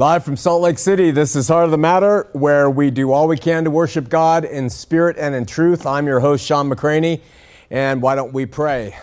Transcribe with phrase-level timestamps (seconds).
[0.00, 3.28] Live from Salt Lake City, this is Heart of the Matter, where we do all
[3.28, 5.84] we can to worship God in spirit and in truth.
[5.84, 7.20] I'm your host, Shawn McCraney,
[7.68, 8.96] and why don't we pray?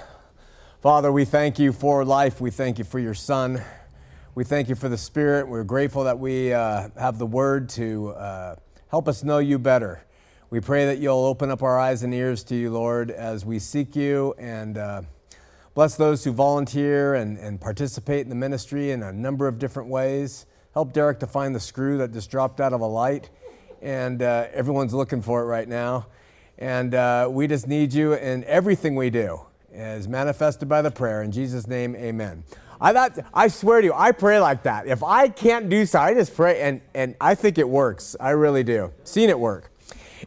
[0.82, 2.42] Father, we thank you for life.
[2.42, 3.62] We thank you for your Son.
[4.34, 5.48] We thank you for the Spirit.
[5.48, 8.56] We're grateful that we uh, have the Word to uh,
[8.88, 10.04] help us know you better.
[10.50, 13.60] We pray that you'll open up our eyes and ears to you, Lord, as we
[13.60, 15.04] seek you and uh,
[15.76, 19.90] bless those who volunteer and, and participate in the ministry in a number of different
[19.90, 20.48] ways.
[20.78, 23.32] Help Derek to find the screw that just dropped out of a light,
[23.82, 26.06] and uh, everyone's looking for it right now.
[26.60, 29.42] And uh, we just need you in everything we do,
[29.74, 31.24] as manifested by the prayer.
[31.24, 32.44] In Jesus' name, amen.
[32.80, 34.86] I, thought, I swear to you, I pray like that.
[34.86, 38.16] If I can't do so, I just pray, and, and I think it works.
[38.20, 38.94] I really do.
[39.04, 39.72] Seen it work.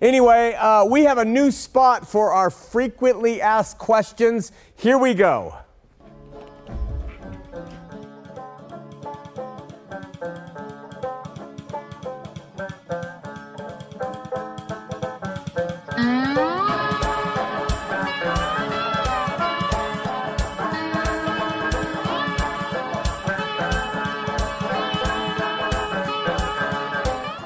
[0.02, 4.50] Anyway, uh, we have a new spot for our frequently asked questions.
[4.74, 5.54] Here we go.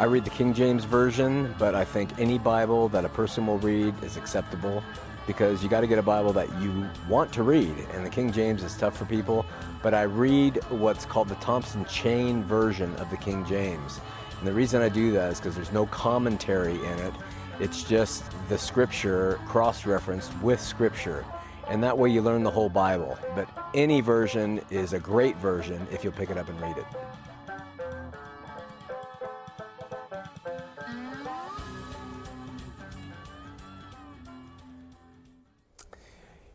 [0.04, 3.56] I read the King James Version, but I think any Bible that a person will
[3.56, 4.84] read is acceptable
[5.26, 7.74] because you got to get a Bible that you want to read.
[7.94, 9.46] And the King James is tough for people,
[9.82, 13.98] but I read what's called the Thompson Chain version of the King James.
[14.38, 17.14] And the reason I do that is because there's no commentary in it.
[17.58, 21.24] It's just the scripture cross referenced with scripture.
[21.66, 23.18] And that way you learn the whole Bible.
[23.34, 26.84] But any version is a great version if you'll pick it up and read it.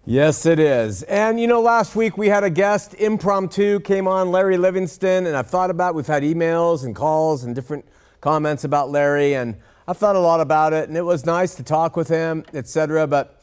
[0.09, 1.03] Yes, it is.
[1.03, 5.37] And you know, last week we had a guest, impromptu, came on, Larry Livingston, and
[5.37, 7.85] I've thought about, we've had emails and calls and different
[8.19, 9.55] comments about Larry, and
[9.87, 13.05] I've thought a lot about it, and it was nice to talk with him, etc.
[13.05, 13.39] But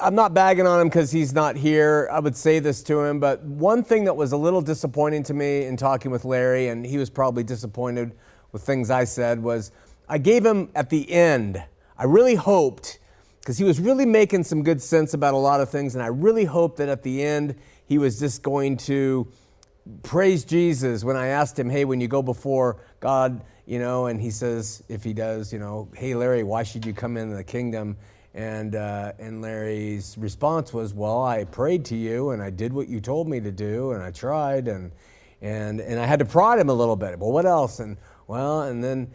[0.00, 2.08] I'm not bagging on him because he's not here.
[2.10, 5.34] I would say this to him, but one thing that was a little disappointing to
[5.34, 8.14] me in talking with Larry, and he was probably disappointed
[8.52, 9.70] with things I said, was
[10.08, 11.62] I gave him at the end,
[11.98, 13.00] I really hoped
[13.44, 15.94] because he was really making some good sense about a lot of things.
[15.94, 19.28] And I really hope that at the end, he was just going to
[20.02, 24.18] praise Jesus when I asked him, hey, when you go before God, you know, and
[24.18, 27.44] he says, if he does, you know, hey, Larry, why should you come into the
[27.44, 27.98] kingdom?
[28.32, 32.88] And, uh, and Larry's response was, well, I prayed to you and I did what
[32.88, 34.90] you told me to do and I tried and,
[35.42, 37.18] and, and I had to prod him a little bit.
[37.18, 37.78] Well, what else?
[37.78, 39.12] And well, and then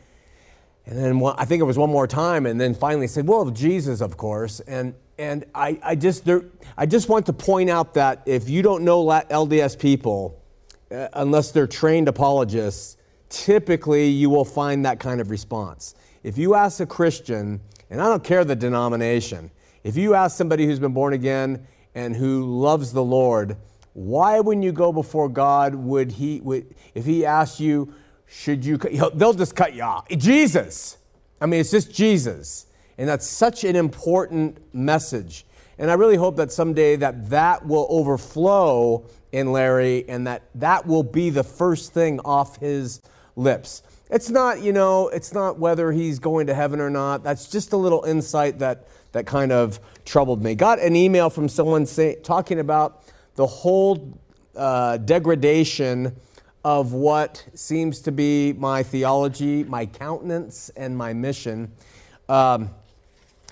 [0.89, 3.51] and then one, I think it was one more time, and then finally said, "Well,
[3.51, 6.45] Jesus, of course." And and I, I just there,
[6.75, 10.41] I just want to point out that if you don't know LDS people,
[10.89, 12.97] uh, unless they're trained apologists,
[13.29, 15.93] typically you will find that kind of response.
[16.23, 17.61] If you ask a Christian,
[17.91, 19.51] and I don't care the denomination,
[19.83, 23.57] if you ask somebody who's been born again and who loves the Lord,
[23.93, 27.93] why, when you go before God, would He, would, if He asks you,
[28.29, 30.07] should you, they'll just cut you off.
[30.09, 30.97] Jesus.
[31.41, 32.67] I mean, it's just Jesus.
[32.97, 35.45] And that's such an important message.
[35.77, 40.85] And I really hope that someday that that will overflow in Larry and that that
[40.85, 43.01] will be the first thing off his
[43.35, 43.83] lips.
[44.09, 47.23] It's not, you know, it's not whether he's going to heaven or not.
[47.23, 50.55] That's just a little insight that, that kind of troubled me.
[50.55, 53.03] Got an email from someone say, talking about
[53.35, 54.19] the whole
[54.55, 56.15] uh, degradation
[56.63, 61.71] of what seems to be my theology, my countenance, and my mission.
[62.27, 62.69] Um,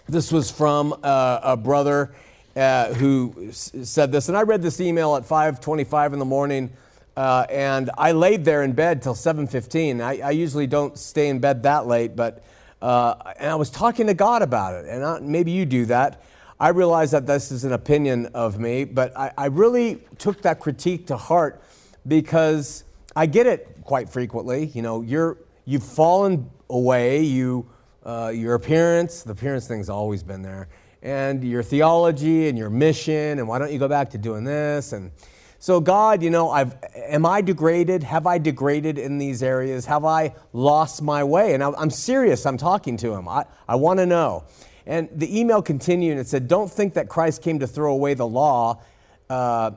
[0.09, 2.13] this was from uh, a brother
[2.56, 6.72] uh, who s- said this, and I read this email at 5:25 in the morning,
[7.16, 10.02] uh, and I laid there in bed till 7:15.
[10.02, 12.43] I, I, usually don't stay in bed that late, but
[12.82, 16.22] uh, and I was talking to God about it, and I, maybe you do that.
[16.59, 20.59] I realize that this is an opinion of me, but I, I really took that
[20.59, 21.61] critique to heart
[22.08, 22.84] because
[23.17, 24.67] I get it quite frequently.
[24.75, 27.23] You know, you're you've fallen away.
[27.23, 27.67] You
[28.05, 30.69] uh, your appearance, the appearance thing's always been there,
[31.02, 34.93] and your theology and your mission, and why don't you go back to doing this?
[34.93, 35.11] And
[35.58, 38.03] so, God, you know, I've am I degraded?
[38.03, 39.87] Have I degraded in these areas?
[39.87, 41.55] Have I lost my way?
[41.55, 42.46] And I'm serious.
[42.46, 43.28] I'm talking to him.
[43.28, 44.43] I, I want to know.
[44.85, 48.13] And the email continued and it said, Don't think that Christ came to throw away
[48.13, 48.79] the law.
[49.28, 49.72] Uh,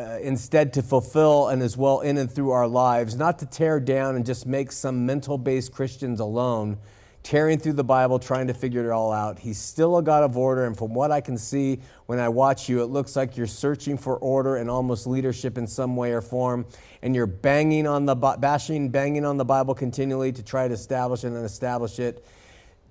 [0.00, 3.78] uh, instead to fulfill and as well in and through our lives, not to tear
[3.78, 6.78] down and just make some mental based Christians alone.
[7.22, 9.38] tearing through the Bible, trying to figure it all out.
[9.38, 12.68] He's still a God of order, and from what I can see when I watch
[12.68, 16.22] you, it looks like you're searching for order and almost leadership in some way or
[16.22, 16.66] form,
[17.02, 21.24] and you're banging on the bashing, banging on the Bible continually to try to establish
[21.24, 22.24] and establish it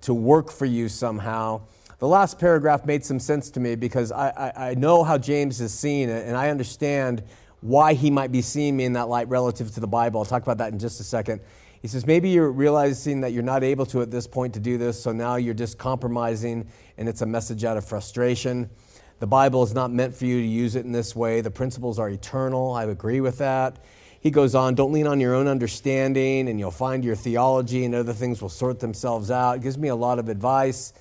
[0.02, 1.60] to work for you somehow.
[2.00, 5.60] The last paragraph made some sense to me because I, I, I know how James
[5.60, 7.22] is seeing it, and I understand
[7.60, 10.18] why he might be seeing me in that light relative to the Bible.
[10.18, 11.42] I'll talk about that in just a second.
[11.82, 14.78] He says, maybe you're realizing that you're not able to at this point to do
[14.78, 16.66] this, so now you're just compromising
[16.96, 18.70] and it's a message out of frustration.
[19.18, 21.42] The Bible is not meant for you to use it in this way.
[21.42, 22.72] The principles are eternal.
[22.72, 23.84] I agree with that.
[24.20, 27.94] He goes on, don't lean on your own understanding and you'll find your theology and
[27.94, 29.56] other things will sort themselves out.
[29.56, 30.94] It gives me a lot of advice.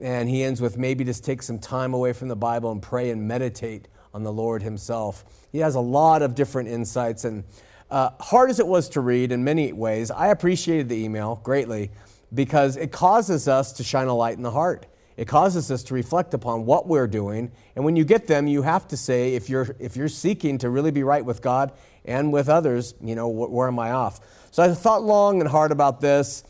[0.00, 3.10] And he ends with maybe just take some time away from the Bible and pray
[3.10, 5.24] and meditate on the Lord himself.
[5.52, 7.44] He has a lot of different insights and
[7.90, 11.90] uh, hard as it was to read in many ways, I appreciated the email greatly
[12.32, 14.86] because it causes us to shine a light in the heart.
[15.16, 17.52] It causes us to reflect upon what we're doing.
[17.76, 20.70] And when you get them, you have to say, if you're, if you're seeking to
[20.70, 21.72] really be right with God
[22.04, 24.18] and with others, you know, where am I off?
[24.50, 26.42] So I thought long and hard about this.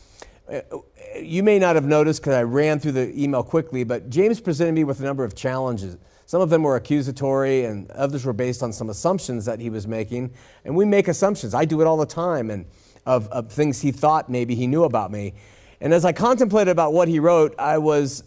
[1.21, 4.73] You may not have noticed because I ran through the email quickly, but James presented
[4.73, 5.97] me with a number of challenges.
[6.25, 9.87] Some of them were accusatory, and others were based on some assumptions that he was
[9.87, 10.33] making.
[10.63, 11.53] And we make assumptions.
[11.53, 12.65] I do it all the time, and
[13.05, 15.33] of, of things he thought maybe he knew about me.
[15.81, 18.23] And as I contemplated about what he wrote, I was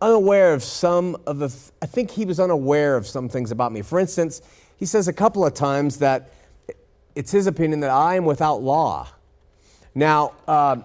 [0.00, 3.82] unaware of some of the, I think he was unaware of some things about me.
[3.82, 4.42] For instance,
[4.76, 6.30] he says a couple of times that
[7.14, 9.08] it's his opinion that I am without law.
[9.94, 10.76] Now, uh,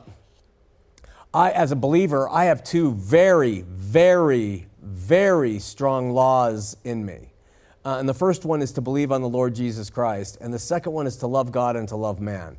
[1.33, 4.69] I, as a believer, I have two very, very
[5.09, 7.31] very strong laws in me.
[7.85, 10.59] Uh, and the first one is to believe on the Lord Jesus Christ, and the
[10.59, 12.57] second one is to love God and to love man.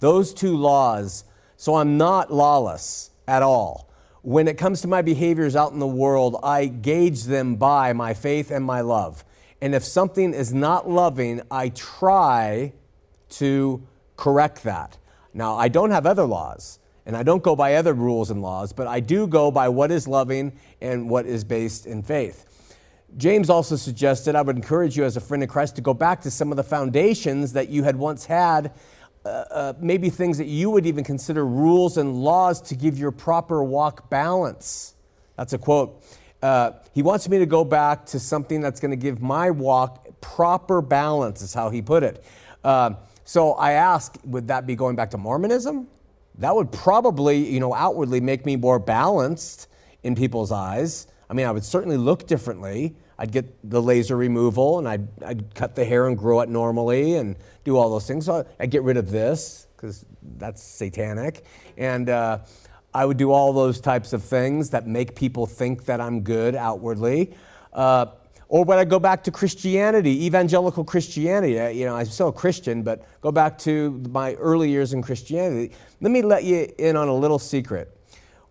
[0.00, 1.24] Those two laws,
[1.56, 3.88] so I'm not lawless at all.
[4.22, 8.14] When it comes to my behaviors out in the world, I gauge them by my
[8.14, 9.24] faith and my love.
[9.60, 12.72] And if something is not loving, I try
[13.30, 13.86] to
[14.16, 14.98] correct that.
[15.34, 16.78] Now, I don't have other laws.
[17.04, 19.90] And I don't go by other rules and laws, but I do go by what
[19.90, 22.46] is loving and what is based in faith.
[23.16, 26.20] James also suggested I would encourage you as a friend of Christ to go back
[26.22, 28.72] to some of the foundations that you had once had,
[29.24, 33.10] uh, uh, maybe things that you would even consider rules and laws to give your
[33.10, 34.94] proper walk balance.
[35.36, 36.02] That's a quote.
[36.42, 40.20] Uh, he wants me to go back to something that's going to give my walk
[40.20, 42.24] proper balance, is how he put it.
[42.64, 42.94] Uh,
[43.24, 45.86] so I ask, would that be going back to Mormonism?
[46.38, 49.68] That would probably, you know, outwardly make me more balanced
[50.02, 51.06] in people's eyes.
[51.28, 52.96] I mean, I would certainly look differently.
[53.18, 57.14] I'd get the laser removal and I'd, I'd cut the hair and grow it normally
[57.14, 58.26] and do all those things.
[58.26, 60.04] So I'd get rid of this because
[60.38, 61.44] that's satanic.
[61.76, 62.40] And uh,
[62.94, 66.54] I would do all those types of things that make people think that I'm good
[66.54, 67.34] outwardly.
[67.72, 68.06] Uh,
[68.52, 72.82] or when I go back to Christianity, evangelical Christianity, you know, I'm still a Christian,
[72.82, 75.74] but go back to my early years in Christianity.
[76.02, 77.96] Let me let you in on a little secret.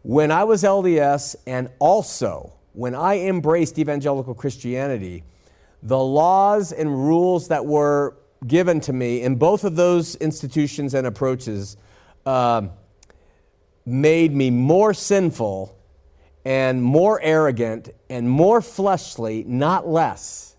[0.01, 5.23] When I was LDS and also when I embraced evangelical Christianity,
[5.83, 8.17] the laws and rules that were
[8.47, 11.77] given to me in both of those institutions and approaches
[12.25, 12.63] uh,
[13.85, 15.77] made me more sinful
[16.45, 20.55] and more arrogant and more fleshly, not less.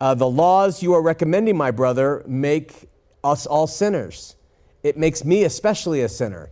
[0.00, 2.88] Uh, the laws you are recommending, my brother, make
[3.22, 4.36] us all sinners.
[4.82, 6.50] It makes me especially a sinner.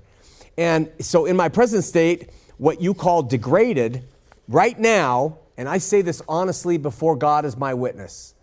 [0.56, 4.04] And so, in my present state, what you call degraded,
[4.46, 8.34] right now, and I say this honestly before God as my witness,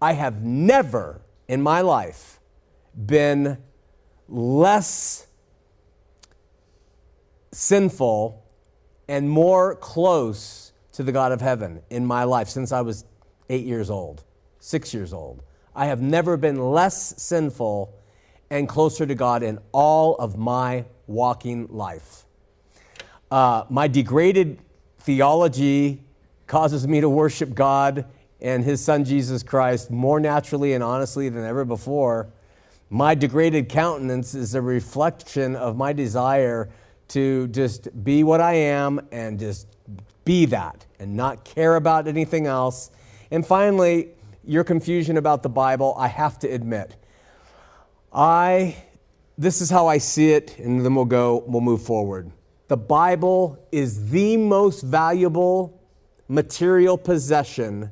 [0.00, 2.40] I have never in my life
[2.94, 3.58] been
[4.28, 5.26] less
[7.52, 8.43] sinful
[9.08, 13.04] and more close to the God of heaven in my life since I was
[13.50, 14.24] eight years old,
[14.58, 15.42] six years old.
[15.74, 17.92] I have never been less sinful
[18.50, 22.24] and closer to God in all of my walking life.
[23.30, 24.60] Uh, my degraded
[25.00, 26.00] theology
[26.46, 28.06] causes me to worship God
[28.40, 32.28] and His Son Jesus Christ more naturally and honestly than ever before.
[32.90, 36.68] My degraded countenance is a reflection of my desire
[37.08, 39.66] to just be what I am and just
[40.24, 42.90] be that and not care about anything else.
[43.30, 44.10] And finally,
[44.44, 46.96] your confusion about the Bible, I have to admit.
[48.12, 48.76] I
[49.36, 52.30] this is how I see it and then we'll go we'll move forward.
[52.68, 55.82] The Bible is the most valuable
[56.28, 57.90] material possession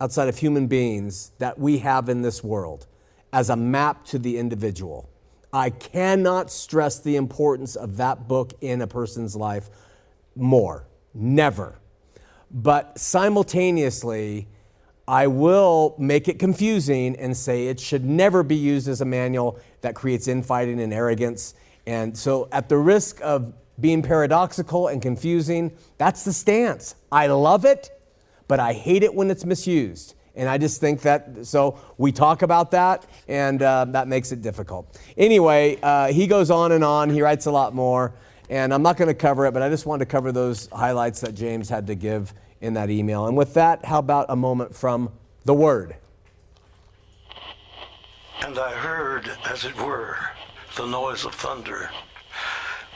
[0.00, 2.86] outside of human beings that we have in this world
[3.32, 5.08] as a map to the individual.
[5.52, 9.68] I cannot stress the importance of that book in a person's life
[10.34, 10.86] more.
[11.14, 11.78] Never.
[12.50, 14.48] But simultaneously,
[15.06, 19.58] I will make it confusing and say it should never be used as a manual
[19.82, 21.54] that creates infighting and arrogance.
[21.86, 26.94] And so, at the risk of being paradoxical and confusing, that's the stance.
[27.10, 27.90] I love it,
[28.48, 30.14] but I hate it when it's misused.
[30.34, 34.40] And I just think that, so we talk about that, and uh, that makes it
[34.40, 34.98] difficult.
[35.16, 37.10] Anyway, uh, he goes on and on.
[37.10, 38.14] He writes a lot more,
[38.48, 41.20] and I'm not going to cover it, but I just wanted to cover those highlights
[41.20, 43.26] that James had to give in that email.
[43.26, 45.10] And with that, how about a moment from
[45.44, 45.96] the Word?
[48.40, 50.16] And I heard, as it were,
[50.76, 51.90] the noise of thunder.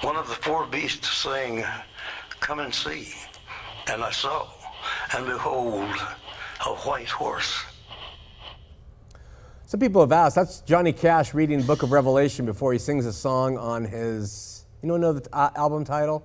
[0.00, 1.64] One of the four beasts saying,
[2.40, 3.12] Come and see.
[3.88, 4.48] And I saw,
[5.14, 5.94] and behold,
[6.64, 7.64] a white horse.
[9.66, 13.04] Some people have asked, that's Johnny Cash reading the book of Revelation before he sings
[13.04, 16.24] a song on his, you don't know the uh, album title?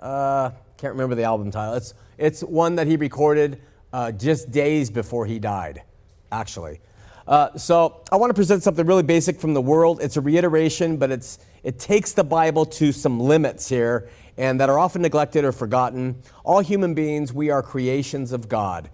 [0.00, 1.74] Uh, can't remember the album title.
[1.74, 3.60] It's, it's one that he recorded
[3.92, 5.82] uh, just days before he died,
[6.30, 6.80] actually.
[7.26, 10.00] Uh, so I want to present something really basic from the world.
[10.00, 14.68] It's a reiteration, but it's, it takes the Bible to some limits here and that
[14.70, 16.22] are often neglected or forgotten.
[16.44, 18.88] All human beings, we are creations of God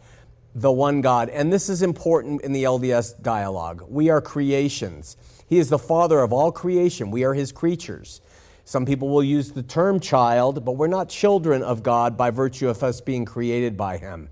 [0.54, 1.28] the one God.
[1.28, 3.84] And this is important in the LDS dialogue.
[3.88, 5.16] We are creations.
[5.46, 7.10] He is the father of all creation.
[7.10, 8.20] We are his creatures.
[8.64, 12.68] Some people will use the term child, but we're not children of God by virtue
[12.68, 14.28] of us being created by him.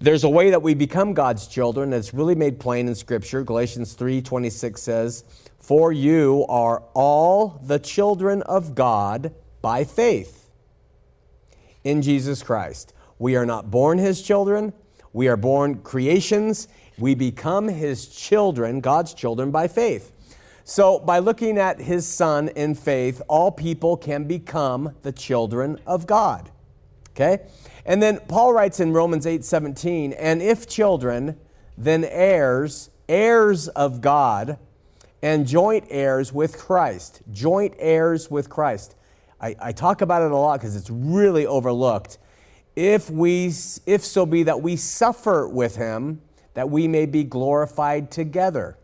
[0.00, 3.42] There's a way that we become God's children that's really made plain in scripture.
[3.42, 5.24] Galatians 3:26 says,
[5.58, 10.50] "For you are all the children of God by faith
[11.84, 14.72] in Jesus Christ." We are not born his children,
[15.12, 16.68] we are born creations.
[16.98, 20.12] We become his children, God's children, by faith.
[20.64, 26.06] So, by looking at his son in faith, all people can become the children of
[26.06, 26.50] God.
[27.10, 27.46] Okay?
[27.86, 31.38] And then Paul writes in Romans 8 17, and if children,
[31.78, 34.58] then heirs, heirs of God,
[35.22, 37.22] and joint heirs with Christ.
[37.32, 38.94] Joint heirs with Christ.
[39.40, 42.18] I, I talk about it a lot because it's really overlooked
[42.78, 43.46] if we
[43.86, 46.22] if so be that we suffer with him
[46.54, 48.78] that we may be glorified together.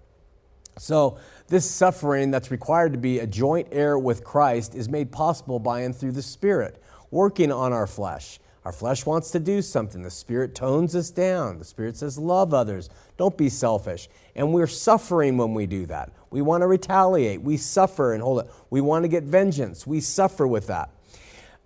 [0.78, 5.60] So this suffering that's required to be a joint heir with Christ is made possible
[5.60, 6.82] by and through the spirit
[7.12, 8.40] working on our flesh.
[8.64, 10.02] Our flesh wants to do something.
[10.02, 11.60] The spirit tones us down.
[11.60, 12.90] The spirit says love others.
[13.16, 14.08] Don't be selfish.
[14.34, 16.10] And we're suffering when we do that.
[16.32, 17.42] We want to retaliate.
[17.42, 18.50] We suffer and hold it.
[18.70, 19.86] We want to get vengeance.
[19.86, 20.90] We suffer with that.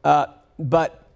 [0.05, 0.27] Uh,
[0.59, 1.08] but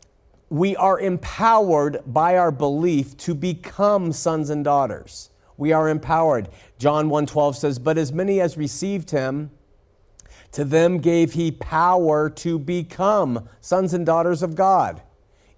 [0.52, 5.30] we are empowered by our belief to become sons and daughters.
[5.56, 6.50] We are empowered.
[6.76, 9.50] John 1:12 says, "But as many as received him,
[10.50, 15.00] to them gave he power to become sons and daughters of God,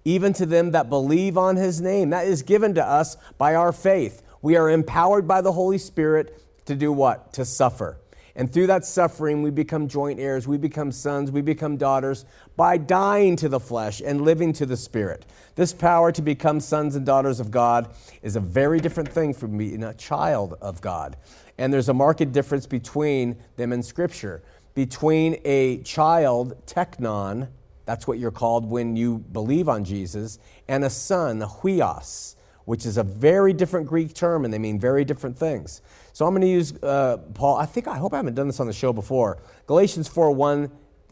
[0.05, 3.73] even to them that believe on his name." That is given to us by our
[3.73, 4.23] faith.
[4.41, 7.33] We are empowered by the Holy Spirit to do what?
[7.33, 7.97] To suffer.
[8.35, 12.25] And through that suffering, we become joint heirs, we become sons, we become daughters
[12.57, 15.25] by dying to the flesh and living to the Spirit.
[15.55, 17.89] This power to become sons and daughters of God
[18.21, 21.15] is a very different thing from being a child of God.
[21.57, 24.43] And there's a marked difference between them in Scripture.
[24.73, 27.47] Between a child, teknon,
[27.85, 32.97] that's what you're called when you believe on Jesus, and a son, huios, which is
[32.97, 35.81] a very different Greek term, and they mean very different things.
[36.15, 37.57] So I'm going to use uh, Paul.
[37.57, 39.37] I think I hope I haven't done this on the show before.
[39.67, 40.71] Galatians 4:1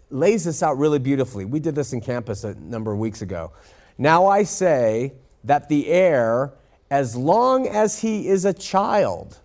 [0.10, 1.43] lays this out really beautifully.
[1.43, 3.51] We did this in campus a number of weeks ago.
[3.98, 5.12] Now I say
[5.43, 6.53] that the heir,
[6.89, 9.41] as long as he is a child,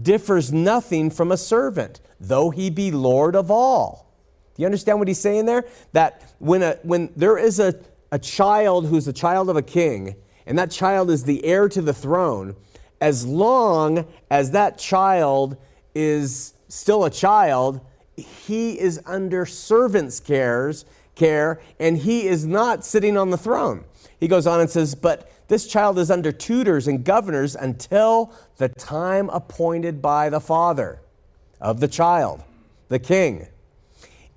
[0.00, 4.14] differs nothing from a servant, though he be Lord of all.
[4.54, 5.64] Do you understand what he's saying there?
[5.94, 7.74] That when, a, when there is a,
[8.12, 10.14] a child who's a child of a king,
[10.46, 12.54] and that child is the heir to the throne,
[13.00, 15.56] as long as that child
[15.94, 17.80] is still a child,
[18.16, 23.84] he is under servant's cares, care, and he is not sitting on the throne.
[24.18, 28.68] He goes on and says, But this child is under tutors and governors until the
[28.68, 31.00] time appointed by the father
[31.60, 32.42] of the child,
[32.88, 33.48] the king.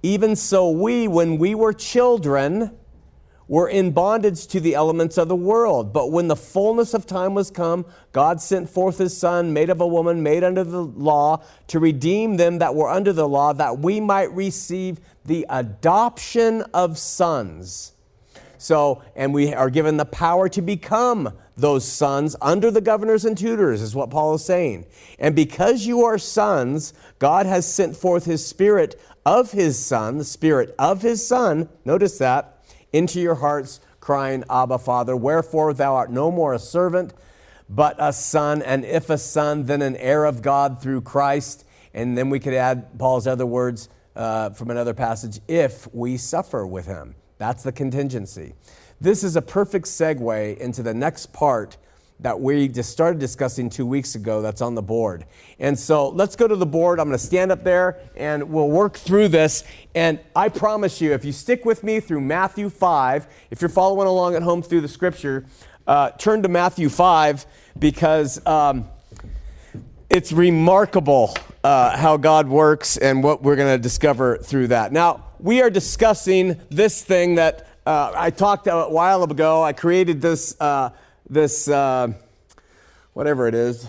[0.01, 2.77] Even so, we, when we were children,
[3.47, 5.93] were in bondage to the elements of the world.
[5.93, 9.81] But when the fullness of time was come, God sent forth his Son, made of
[9.81, 13.79] a woman, made under the law, to redeem them that were under the law, that
[13.79, 17.93] we might receive the adoption of sons.
[18.57, 23.37] So, and we are given the power to become those sons under the governors and
[23.37, 24.85] tutors, is what Paul is saying.
[25.19, 30.23] And because you are sons, God has sent forth his spirit of his son, the
[30.23, 32.52] spirit of his son, notice that,
[32.93, 35.15] into your hearts, crying, Abba, Father.
[35.17, 37.13] Wherefore thou art no more a servant,
[37.67, 41.65] but a son, and if a son, then an heir of God through Christ.
[41.93, 46.65] And then we could add Paul's other words uh, from another passage if we suffer
[46.65, 47.15] with him.
[47.37, 48.53] That's the contingency.
[49.01, 51.77] This is a perfect segue into the next part
[52.23, 55.25] that we just started discussing two weeks ago that's on the board.
[55.59, 56.99] And so let's go to the board.
[56.99, 59.63] I'm going to stand up there and we'll work through this.
[59.93, 64.07] And I promise you, if you stick with me through Matthew 5, if you're following
[64.07, 65.45] along at home through the scripture,
[65.85, 67.45] uh, turn to Matthew 5
[67.77, 68.87] because um,
[70.09, 74.93] it's remarkable uh, how God works and what we're going to discover through that.
[74.93, 79.61] Now, we are discussing this thing that uh, I talked a while ago.
[79.61, 80.91] I created this, uh,
[81.29, 82.13] this uh,
[83.13, 83.87] whatever it is,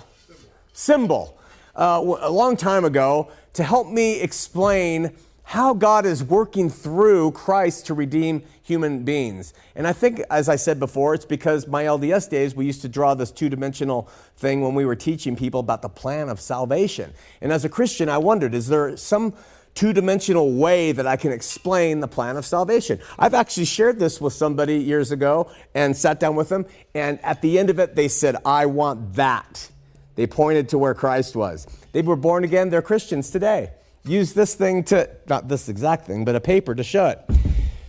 [0.72, 1.38] symbol,
[1.76, 5.12] uh, a long time ago to help me explain
[5.46, 9.52] how God is working through Christ to redeem human beings.
[9.76, 12.88] And I think, as I said before, it's because my LDS days, we used to
[12.88, 17.12] draw this two dimensional thing when we were teaching people about the plan of salvation.
[17.42, 19.34] And as a Christian, I wondered, is there some
[19.74, 23.00] two dimensional way that I can explain the plan of salvation?
[23.18, 26.66] I've actually shared this with somebody years ago and sat down with them.
[26.94, 29.70] And at the end of it, they said, I want that.
[30.14, 31.66] They pointed to where Christ was.
[31.92, 33.70] They were born again, they're Christians today
[34.04, 37.20] use this thing to, not this exact thing, but a paper to show it.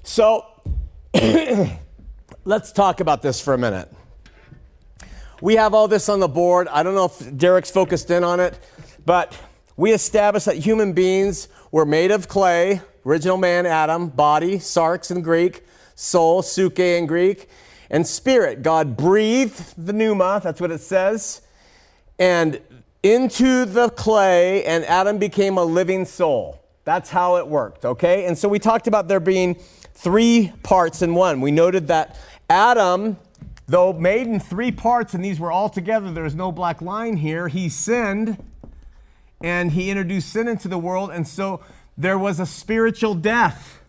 [0.04, 0.46] So
[2.46, 3.92] let's talk about this for a minute.
[5.42, 6.68] We have all this on the board.
[6.70, 8.58] I don't know if Derek's focused in on it,
[9.06, 9.38] but
[9.78, 15.22] we established that human beings were made of clay, original man, Adam, body, sarx in
[15.22, 15.64] Greek,
[15.96, 17.50] soul, suke in Greek,
[17.90, 18.62] and spirit.
[18.62, 21.42] God breathed the pneuma, that's what it says,
[22.18, 22.62] and
[23.04, 26.62] into the clay, and Adam became a living soul.
[26.86, 28.26] That's how it worked, okay?
[28.26, 29.56] And so we talked about there being
[29.94, 31.42] three parts in one.
[31.42, 32.18] We noted that
[32.50, 33.18] Adam,
[33.68, 37.48] though made in three parts, and these were all together, there's no black line here,
[37.48, 38.44] he sinned
[39.42, 41.62] and he introduced sin into the world, and so
[41.98, 43.82] there was a spiritual death.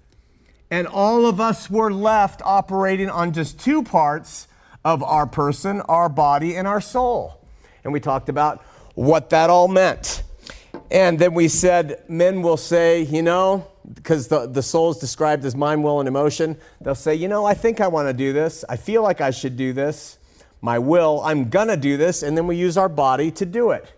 [0.71, 4.49] And all of us were left operating on just two parts
[4.85, 7.41] of our person, our body, and our soul.
[7.85, 10.23] And we talked about what that all meant.
[10.91, 15.45] And then we said, men will say, you know, because the, the soul is described
[15.45, 18.33] as mind, will, and emotion, they'll say, you know, I think I want to do
[18.33, 18.65] this.
[18.69, 20.19] I feel like I should do this.
[20.61, 22.23] My will, I'm going to do this.
[22.23, 23.93] And then we use our body to do it.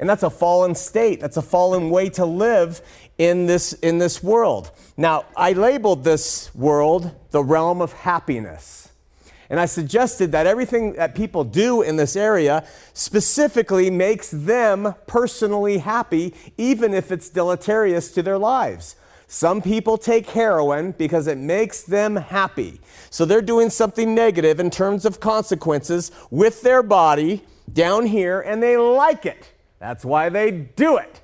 [0.00, 1.20] And that's a fallen state.
[1.20, 2.80] That's a fallen way to live
[3.18, 4.70] in this, in this world.
[4.96, 8.88] Now, I labeled this world the realm of happiness.
[9.50, 15.78] And I suggested that everything that people do in this area specifically makes them personally
[15.78, 18.96] happy, even if it's deleterious to their lives.
[19.26, 22.80] Some people take heroin because it makes them happy.
[23.10, 28.62] So they're doing something negative in terms of consequences with their body down here, and
[28.62, 29.52] they like it.
[29.80, 31.20] That's why they do it.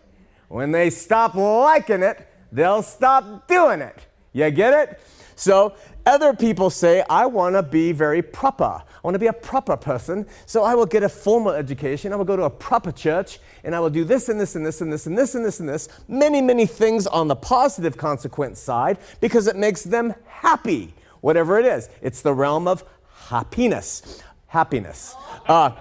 [0.48, 4.06] When they stop liking it, they'll stop doing it.
[4.32, 5.00] You get it?
[5.34, 5.74] So
[6.06, 8.64] other people say, I want to be very proper.
[8.64, 10.26] I want to be a proper person.
[10.46, 12.12] So I will get a formal education.
[12.12, 14.64] I will go to a proper church and I will do this and this and
[14.64, 15.88] this and this and this and this and this.
[16.08, 21.66] Many, many things on the positive consequence side because it makes them happy, whatever it
[21.66, 21.90] is.
[22.00, 22.84] It's the realm of
[23.28, 24.22] happiness.
[24.46, 25.14] Happiness.
[25.46, 25.72] Uh,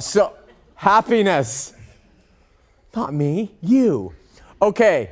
[0.00, 0.34] so,
[0.74, 1.74] happiness.
[2.94, 4.12] Not me, you.
[4.62, 5.10] Okay,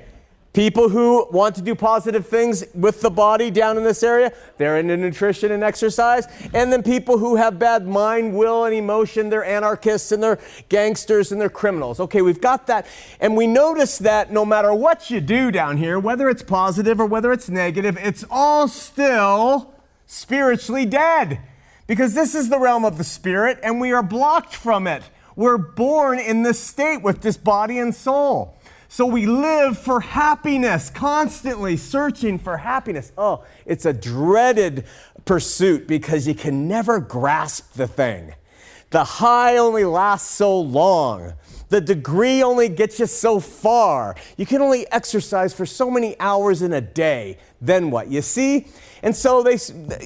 [0.53, 4.79] People who want to do positive things with the body down in this area, they're
[4.79, 6.27] into nutrition and exercise.
[6.53, 11.33] And then people who have bad mind, will, and emotion, they're anarchists and they're gangsters
[11.33, 12.01] and they're criminals.
[12.01, 12.87] Okay, we've got that.
[13.19, 17.07] And we notice that no matter what you do down here, whether it's positive or
[17.07, 19.73] whether it's negative, it's all still
[20.05, 21.41] spiritually dead.
[21.87, 25.03] Because this is the realm of the spirit and we are blocked from it.
[25.37, 28.57] We're born in this state with this body and soul.
[28.89, 33.11] So we live for happiness, constantly searching for happiness.
[33.17, 34.85] Oh, it's a dreaded
[35.25, 38.35] pursuit because you can never grasp the thing.
[38.91, 41.33] The high only lasts so long.
[41.71, 44.15] The degree only gets you so far.
[44.37, 47.39] You can only exercise for so many hours in a day.
[47.63, 48.09] Then what?
[48.09, 48.67] You see?
[49.03, 49.57] And so they,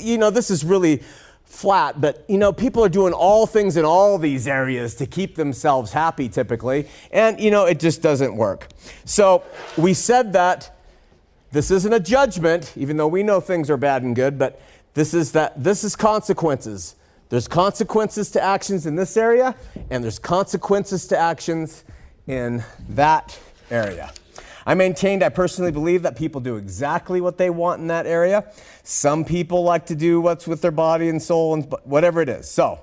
[0.01, 1.03] you know, this is really
[1.47, 5.37] flat, but you know, people are doing all things in all these areas to keep
[5.37, 8.69] themselves happy typically, and you know, it just doesn't work.
[9.05, 9.43] So
[9.79, 10.77] we said that
[11.53, 14.61] this isn't a judgment, even though we know things are bad and good, but
[14.95, 16.97] this is that this is consequences.
[17.29, 19.57] There's consequences to actions in this area,
[19.91, 21.85] and there's consequences to actions
[22.27, 23.39] in that
[23.71, 24.13] area.
[24.67, 28.53] I maintained, I personally believe that people do exactly what they want in that area.
[28.83, 32.51] Some people like to do what's with their body and soul and whatever it is.
[32.51, 32.81] So,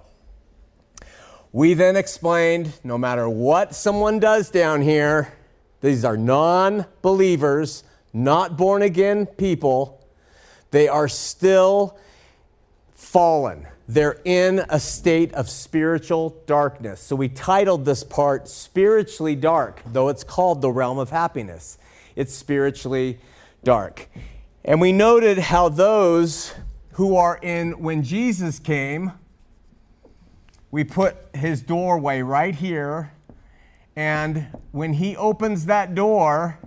[1.52, 5.34] we then explained no matter what someone does down here,
[5.82, 10.08] these are non believers, not born again people,
[10.72, 11.98] they are still
[12.94, 13.68] fallen.
[13.94, 17.00] They're in a state of spiritual darkness.
[17.00, 21.78] So we titled this part Spiritually Dark, though it's called the realm of happiness.
[22.16, 23.20] It's spiritually
[23.64, 24.10] dark.
[24.66, 26.56] And we noted how those
[26.94, 29.12] who are in, when Jesus came,
[30.72, 33.14] we put his doorway right here.
[33.96, 36.58] And when he opens that door,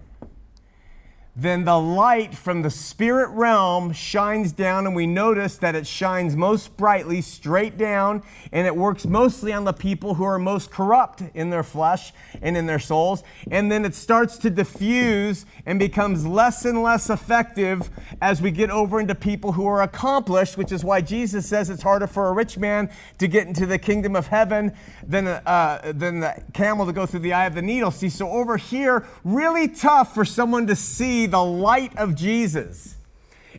[1.39, 6.35] then the light from the spirit realm shines down, and we notice that it shines
[6.35, 8.23] most brightly straight down,
[8.53, 12.57] and it works mostly on the people who are most corrupt in their flesh and
[12.57, 13.23] in their souls.
[13.51, 17.91] And then it starts to diffuse and becomes less and less effective
[18.23, 21.83] as we get over into people who are accomplished, which is why Jesus says it's
[21.83, 24.73] harder for a rich man to get into the kingdom of heaven
[25.07, 27.91] than, uh, than the camel to go through the eye of the needle.
[27.91, 32.97] See, so over here, really tough for someone to see the light of Jesus.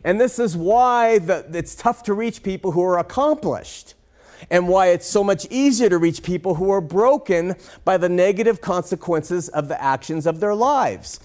[0.04, 3.94] And this is why the, it's tough to reach people who are accomplished,
[4.50, 8.60] and why it's so much easier to reach people who are broken by the negative
[8.60, 11.18] consequences of the actions of their lives.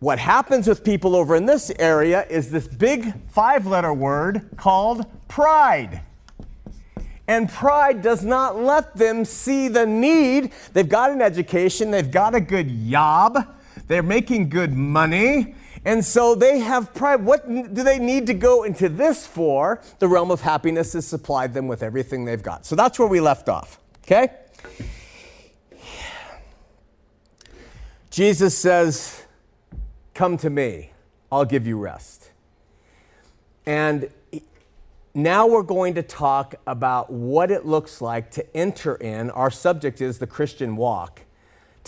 [0.00, 5.04] What happens with people over in this area is this big five letter word called
[5.26, 6.02] pride.
[7.26, 10.52] And pride does not let them see the need.
[10.72, 13.56] They've got an education, they've got a good job,
[13.88, 17.24] they're making good money, and so they have pride.
[17.24, 19.80] What do they need to go into this for?
[19.98, 22.66] The realm of happiness has supplied them with everything they've got.
[22.66, 23.80] So that's where we left off.
[24.04, 24.28] Okay?
[28.10, 29.24] Jesus says,
[30.14, 30.90] Come to me,
[31.30, 32.30] I'll give you rest.
[33.64, 34.10] And
[35.14, 39.30] now we're going to talk about what it looks like to enter in.
[39.30, 41.22] Our subject is the Christian walk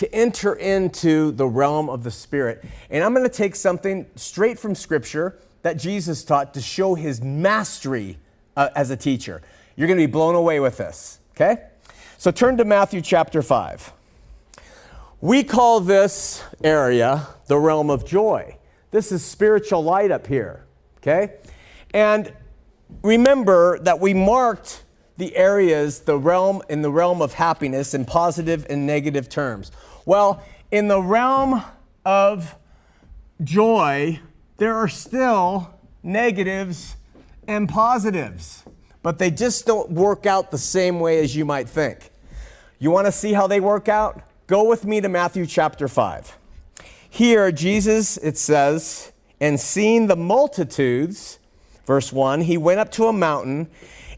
[0.01, 2.65] to enter into the realm of the Spirit.
[2.89, 7.21] And I'm going to take something straight from Scripture that Jesus taught to show his
[7.21, 8.17] mastery
[8.57, 9.43] uh, as a teacher.
[9.77, 11.67] You're going to be blown away with this, okay?
[12.17, 13.93] So turn to Matthew chapter 5.
[15.21, 18.57] We call this area the realm of joy.
[18.93, 20.65] This is spiritual light up here,
[20.97, 21.35] okay?
[21.93, 22.33] And
[23.03, 24.83] remember that we marked
[25.21, 29.71] the areas, the realm in the realm of happiness in positive and negative terms.
[30.05, 31.63] Well, in the realm
[32.05, 32.55] of
[33.43, 34.21] joy,
[34.57, 36.97] there are still negatives
[37.47, 38.65] and positives,
[39.03, 42.11] but they just don't work out the same way as you might think.
[42.79, 44.23] You want to see how they work out?
[44.47, 46.39] Go with me to Matthew chapter 5.
[47.09, 51.39] Here, Jesus, it says, and seeing the multitudes,
[51.87, 53.69] verse 1, he went up to a mountain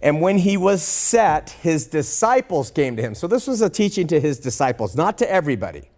[0.02, 3.14] and when he was set, his disciples came to him.
[3.14, 5.88] So this was a teaching to his disciples, not to everybody.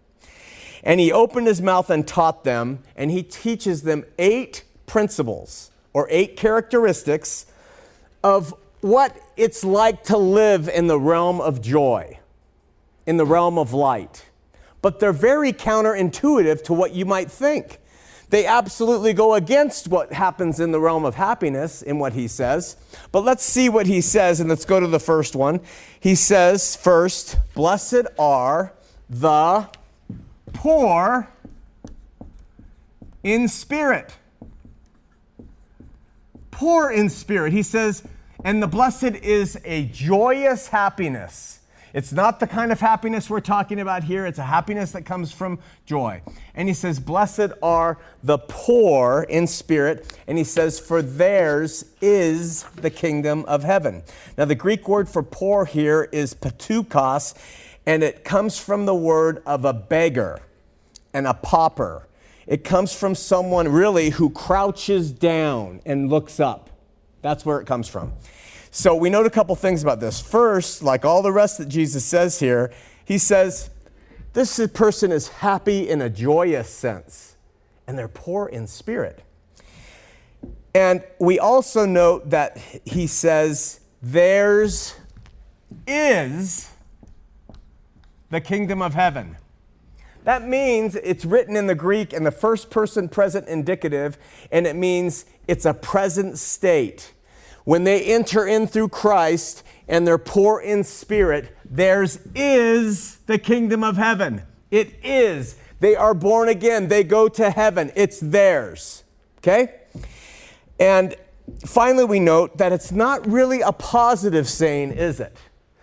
[0.83, 6.07] And he opened his mouth and taught them, and he teaches them eight principles or
[6.11, 7.47] eight characteristics
[8.23, 12.19] of what it's like to live in the realm of joy,
[13.07, 14.25] in the realm of light.
[14.83, 17.79] But they're very counterintuitive to what you might think.
[18.35, 22.75] They absolutely go against what happens in the realm of happiness in what he says.
[23.13, 25.61] But let's see what he says, and let's go to the first one.
[25.97, 28.73] He says, first, blessed are
[29.09, 29.69] the
[30.51, 31.29] poor
[33.23, 34.13] in spirit.
[36.51, 37.53] Poor in spirit.
[37.53, 38.03] He says,
[38.43, 41.61] and the blessed is a joyous happiness
[41.95, 44.25] it's not the kind of happiness we're talking about here.
[44.25, 46.21] It's a happiness that comes from joy.
[46.53, 50.19] And he says, Blessed are the poor in spirit.
[50.27, 54.03] And he says, For theirs is the kingdom of heaven.
[54.37, 57.33] Now, the Greek word for poor here is patukos,
[57.85, 60.41] and it comes from the word of a beggar
[61.13, 62.09] and a pauper.
[62.45, 66.71] It comes from someone really who crouches down and looks up.
[67.21, 68.11] That's where it comes from.
[68.75, 70.19] So we note a couple things about this.
[70.19, 72.73] First, like all the rest that Jesus says here,
[73.05, 73.69] he says,
[74.33, 77.37] This person is happy in a joyous sense,
[77.87, 79.23] and they're poor in spirit.
[80.73, 84.95] And we also note that he says, Theirs
[85.87, 86.69] is
[88.29, 89.37] the kingdom of heaven.
[90.25, 94.17] That means it's written in the Greek in the first person present indicative,
[94.51, 97.13] and it means it's a present state
[97.65, 103.83] when they enter in through Christ and they're poor in spirit, theirs is the kingdom
[103.83, 104.43] of heaven.
[104.71, 105.57] It is.
[105.79, 106.87] They are born again.
[106.87, 107.91] They go to heaven.
[107.95, 109.03] It's theirs.
[109.39, 109.73] Okay?
[110.79, 111.15] And
[111.65, 115.35] finally, we note that it's not really a positive saying, is it?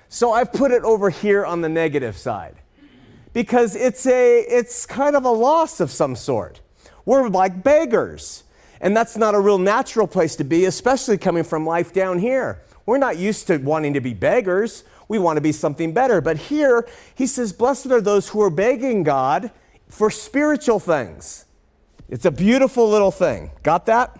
[0.08, 2.56] So I've put it over here on the negative side
[3.32, 6.60] because it's a it's kind of a loss of some sort.
[7.04, 8.44] We're like beggars.
[8.82, 12.60] And that's not a real natural place to be, especially coming from life down here.
[12.84, 14.82] We're not used to wanting to be beggars.
[15.06, 16.20] We want to be something better.
[16.20, 19.52] But here, he says, Blessed are those who are begging God
[19.88, 21.44] for spiritual things.
[22.08, 23.52] It's a beautiful little thing.
[23.62, 24.18] Got that?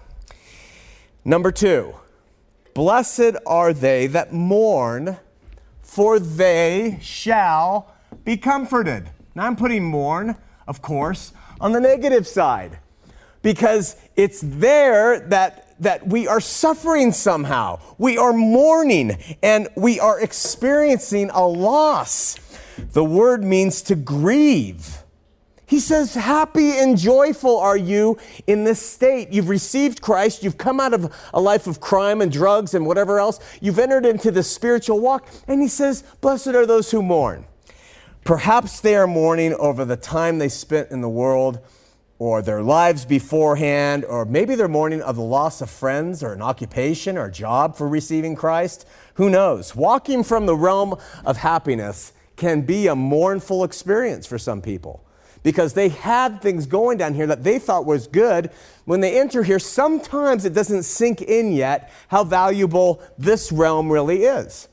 [1.25, 1.95] Number two,
[2.73, 5.19] blessed are they that mourn,
[5.83, 7.93] for they shall
[8.25, 9.11] be comforted.
[9.35, 10.37] Now I'm putting mourn,
[10.69, 12.79] of course, on the negative side
[13.43, 17.81] because it's there that that we are suffering somehow.
[17.99, 22.39] We are mourning and we are experiencing a loss.
[22.93, 25.03] The word means to grieve.
[25.67, 29.33] He says, Happy and joyful are you in this state.
[29.33, 30.45] You've received Christ.
[30.45, 33.41] You've come out of a life of crime and drugs and whatever else.
[33.61, 35.27] You've entered into the spiritual walk.
[35.49, 37.47] And he says, Blessed are those who mourn.
[38.25, 41.59] Perhaps they are mourning over the time they spent in the world
[42.23, 46.41] or their lives beforehand, or maybe they're mourning of the loss of friends or an
[46.41, 48.87] occupation or job for receiving Christ.
[49.15, 49.75] Who knows?
[49.75, 55.05] Walking from the realm of happiness can be a mournful experience for some people
[55.43, 58.53] because they had things going down here that they thought was good.
[58.85, 64.23] When they enter here, sometimes it doesn't sink in yet how valuable this realm really
[64.23, 64.69] is.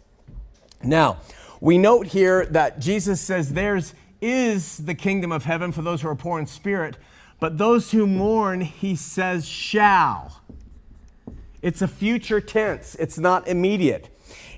[0.84, 1.18] Now,
[1.62, 6.10] we note here that Jesus says theirs is the kingdom of heaven for those who
[6.10, 6.96] are poor in spirit.
[7.40, 10.42] But those who mourn, he says, shall.
[11.62, 14.10] It's a future tense, it's not immediate.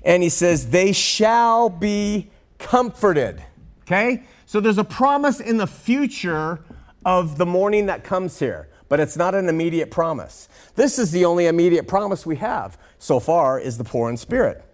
[0.04, 3.42] And he says, they shall be comforted.
[3.82, 4.24] Okay?
[4.46, 6.60] So there's a promise in the future
[7.04, 10.48] of the morning that comes here, but it's not an immediate promise.
[10.74, 14.64] This is the only immediate promise we have so far is the poor in spirit.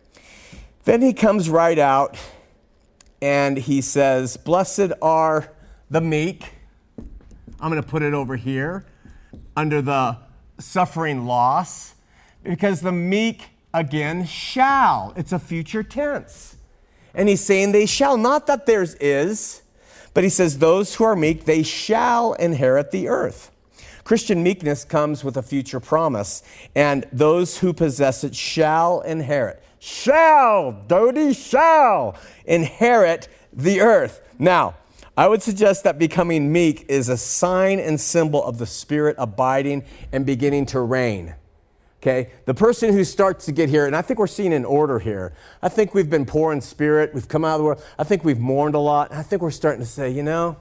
[0.85, 2.17] Then he comes right out
[3.21, 5.51] and he says, Blessed are
[5.91, 6.58] the meek
[7.61, 8.87] I'm going to put it over here
[9.57, 10.17] under the
[10.59, 11.95] suffering loss
[12.45, 15.13] because the meek again shall.
[15.17, 16.57] It's a future tense.
[17.15, 19.63] And he's saying they shall, not that theirs is,
[20.15, 23.51] but he says those who are meek, they shall inherit the earth.
[24.05, 26.43] Christian meekness comes with a future promise,
[26.75, 29.63] and those who possess it shall inherit.
[29.81, 32.17] Shall, Dodie, shall
[32.47, 34.27] inherit the earth.
[34.39, 34.77] Now,
[35.19, 39.83] I would suggest that becoming meek is a sign and symbol of the Spirit abiding
[40.13, 41.35] and beginning to reign.
[42.01, 42.31] Okay?
[42.45, 45.35] The person who starts to get here, and I think we're seeing an order here.
[45.61, 47.13] I think we've been poor in spirit.
[47.13, 47.83] We've come out of the world.
[47.99, 49.13] I think we've mourned a lot.
[49.13, 50.57] I think we're starting to say, you know,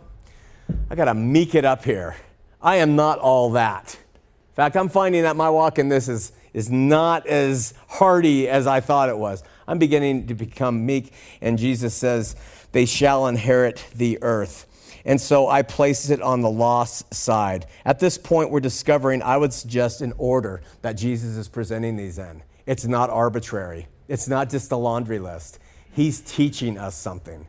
[0.90, 2.16] I got to meek it up here.
[2.60, 3.94] I am not all that.
[3.94, 8.66] In fact, I'm finding that my walk in this is, is not as hearty as
[8.66, 9.44] I thought it was.
[9.68, 12.36] I'm beginning to become meek, and Jesus says,
[12.78, 14.68] they shall inherit the earth.
[15.04, 17.66] And so I place it on the loss side.
[17.84, 22.20] At this point, we're discovering, I would suggest, an order that Jesus is presenting these
[22.20, 22.44] in.
[22.68, 25.58] It's not arbitrary, it's not just a laundry list.
[25.92, 27.48] He's teaching us something.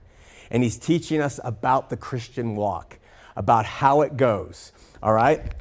[0.51, 2.99] And he's teaching us about the Christian walk,
[3.37, 4.73] about how it goes.
[5.03, 5.53] All right?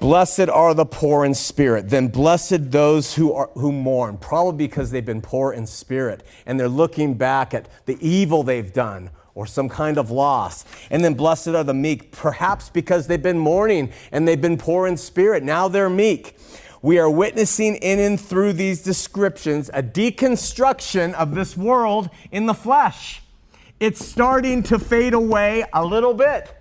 [0.00, 1.90] Blessed are the poor in spirit.
[1.90, 6.58] Then blessed those who, are, who mourn, probably because they've been poor in spirit and
[6.58, 10.64] they're looking back at the evil they've done or some kind of loss.
[10.90, 14.86] And then blessed are the meek, perhaps because they've been mourning and they've been poor
[14.86, 15.42] in spirit.
[15.42, 16.34] Now they're meek.
[16.80, 22.54] We are witnessing in and through these descriptions a deconstruction of this world in the
[22.54, 23.22] flesh.
[23.78, 26.56] It's starting to fade away a little bit.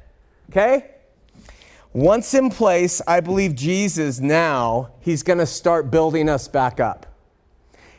[0.50, 0.99] Okay?
[1.94, 7.08] Once in place, I believe Jesus now, he's going to start building us back up.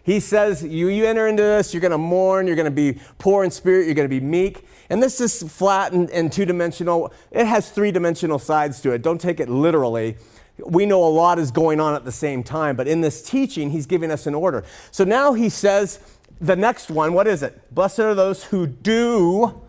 [0.02, 3.00] He says, you, you enter into this, you're going to mourn, you're going to be
[3.18, 4.64] poor in spirit, you're going to be meek.
[4.88, 7.12] And this is flat and, and two dimensional.
[7.30, 9.02] It has three dimensional sides to it.
[9.02, 10.16] Don't take it literally.
[10.64, 13.70] We know a lot is going on at the same time, but in this teaching,
[13.70, 14.64] he's giving us an order.
[14.90, 16.00] So now he says,
[16.40, 17.74] the next one, what is it?
[17.74, 19.62] Blessed are those who do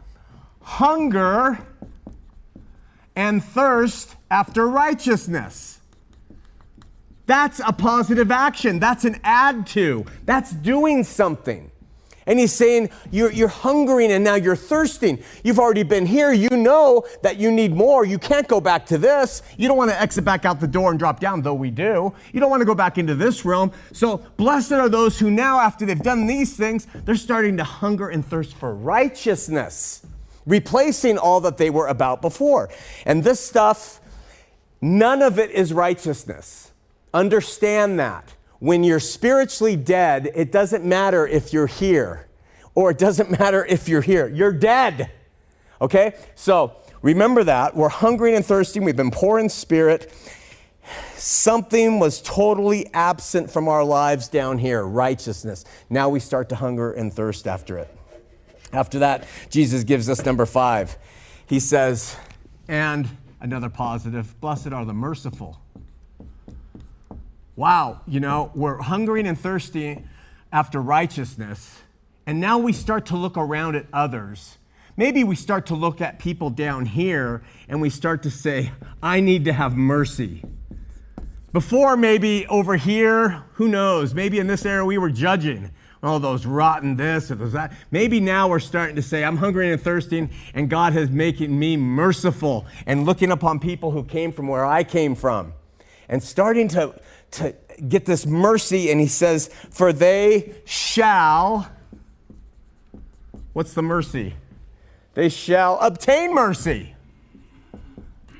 [0.62, 1.60] hunger
[3.16, 5.80] and thirst after righteousness.
[7.26, 8.80] That's a positive action.
[8.80, 10.06] That's an add to.
[10.26, 11.72] That's doing something.
[12.28, 15.24] And he's saying, you're, you're hungering and now you're thirsting.
[15.44, 16.32] You've already been here.
[16.32, 18.06] You know that you need more.
[18.06, 19.42] You can't go back to this.
[19.58, 22.14] You don't want to exit back out the door and drop down, though we do.
[22.32, 23.72] You don't want to go back into this realm.
[23.92, 28.10] So, blessed are those who now, after they've done these things, they're starting to hunger
[28.10, 30.06] and thirst for righteousness,
[30.46, 32.70] replacing all that they were about before.
[33.06, 34.00] And this stuff,
[34.82, 36.72] none of it is righteousness.
[37.14, 42.28] Understand that when you're spiritually dead, it doesn't matter if you're here
[42.76, 44.28] or it doesn't matter if you're here.
[44.28, 45.12] You're dead.
[45.82, 46.16] Okay?
[46.36, 47.76] So remember that.
[47.76, 48.80] We're hungry and thirsty.
[48.80, 50.14] We've been poor in spirit.
[51.16, 55.66] Something was totally absent from our lives down here righteousness.
[55.90, 57.96] Now we start to hunger and thirst after it.
[58.74, 60.98] After that, Jesus gives us number five.
[61.46, 62.16] He says,
[62.68, 65.62] and another positive, blessed are the merciful
[67.62, 70.04] wow, you know, we're hungering and thirsty
[70.52, 71.80] after righteousness,
[72.26, 74.58] and now we start to look around at others.
[74.98, 79.20] Maybe we start to look at people down here and we start to say, I
[79.20, 80.44] need to have mercy.
[81.54, 84.14] Before, maybe over here, who knows?
[84.14, 85.72] Maybe in this area we were judging.
[86.04, 87.74] Oh, those rotten this or those that.
[87.92, 91.78] Maybe now we're starting to say, I'm hungry and thirsting, and God has making me
[91.78, 95.54] merciful and looking upon people who came from where I came from.
[96.10, 96.96] And starting to
[97.32, 97.56] to
[97.88, 101.72] get this mercy, and he says, For they shall,
[103.54, 104.36] what's the mercy?
[105.14, 106.96] They shall obtain mercy.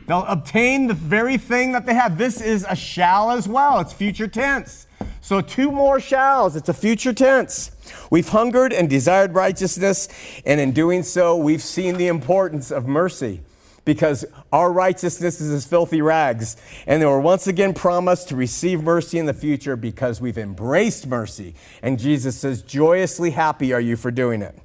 [0.08, 2.18] They'll obtain the very thing that they have.
[2.18, 4.88] This is a shall as well, it's future tense.
[5.22, 7.72] So, two more shalls, it's a future tense.
[8.10, 10.08] We've hungered and desired righteousness,
[10.46, 13.42] and in doing so, we've seen the importance of mercy
[13.86, 16.58] because our righteousness is as filthy rags.
[16.88, 21.08] And they were once again promised to receive mercy in the future because we've embraced
[21.08, 21.56] mercy.
[21.82, 24.58] And Jesus says, Joyously happy are you for doing it.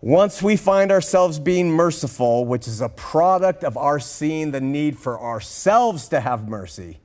[0.00, 4.98] Once we find ourselves being merciful, which is a product of our seeing the need
[4.98, 6.98] for ourselves to have mercy,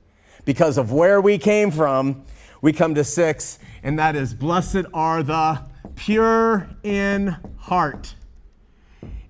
[0.44, 2.24] because of where we came from,
[2.60, 5.62] we come to six, and that is blessed are the
[5.94, 8.14] pure in heart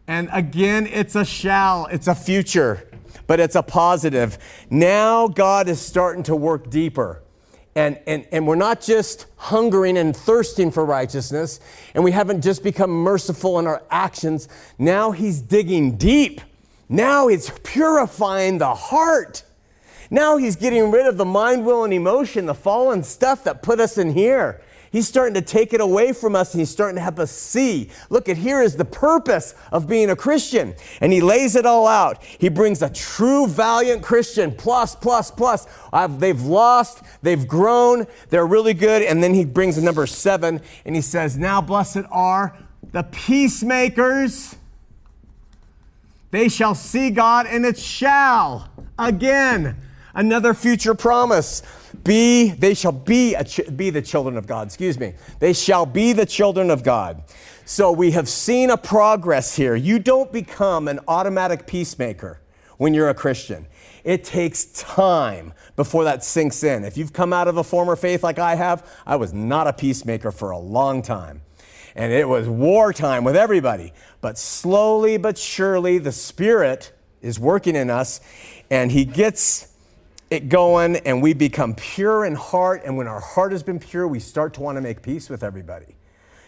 [0.08, 2.88] and again, it's a shall, it's a future,
[3.26, 4.38] but it's a positive.
[4.70, 7.22] Now God is starting to work deeper.
[7.76, 11.60] And, and, and we're not just hungering and thirsting for righteousness,
[11.94, 14.48] and we haven't just become merciful in our actions.
[14.78, 16.40] Now He's digging deep.
[16.88, 19.44] Now He's purifying the heart.
[20.10, 23.80] Now He's getting rid of the mind, will, and emotion, the fallen stuff that put
[23.80, 24.60] us in here.
[24.90, 27.90] He's starting to take it away from us and he's starting to help us see.
[28.08, 30.74] Look at here is the purpose of being a Christian.
[31.00, 32.22] And he lays it all out.
[32.24, 35.66] He brings a true valiant Christian plus, plus, plus.
[35.92, 39.02] I've, they've lost, they've grown, they're really good.
[39.02, 42.56] And then he brings the number seven and he says, Now blessed are
[42.92, 44.56] the peacemakers.
[46.30, 48.70] They shall see God and it shall.
[48.98, 49.76] Again,
[50.18, 51.62] another future promise.
[52.04, 55.14] Be, they shall be, ch- be the children of God, excuse me.
[55.38, 57.22] They shall be the children of God.
[57.64, 59.74] So we have seen a progress here.
[59.74, 62.40] You don't become an automatic peacemaker
[62.76, 63.66] when you're a Christian.
[64.04, 66.84] It takes time before that sinks in.
[66.84, 69.72] If you've come out of a former faith like I have, I was not a
[69.72, 71.42] peacemaker for a long time.
[71.94, 73.92] And it was wartime with everybody.
[74.20, 78.20] But slowly but surely, the Spirit is working in us,
[78.70, 79.68] and He gets
[80.30, 82.82] it going and we become pure in heart.
[82.84, 85.42] And when our heart has been pure, we start to want to make peace with
[85.42, 85.96] everybody.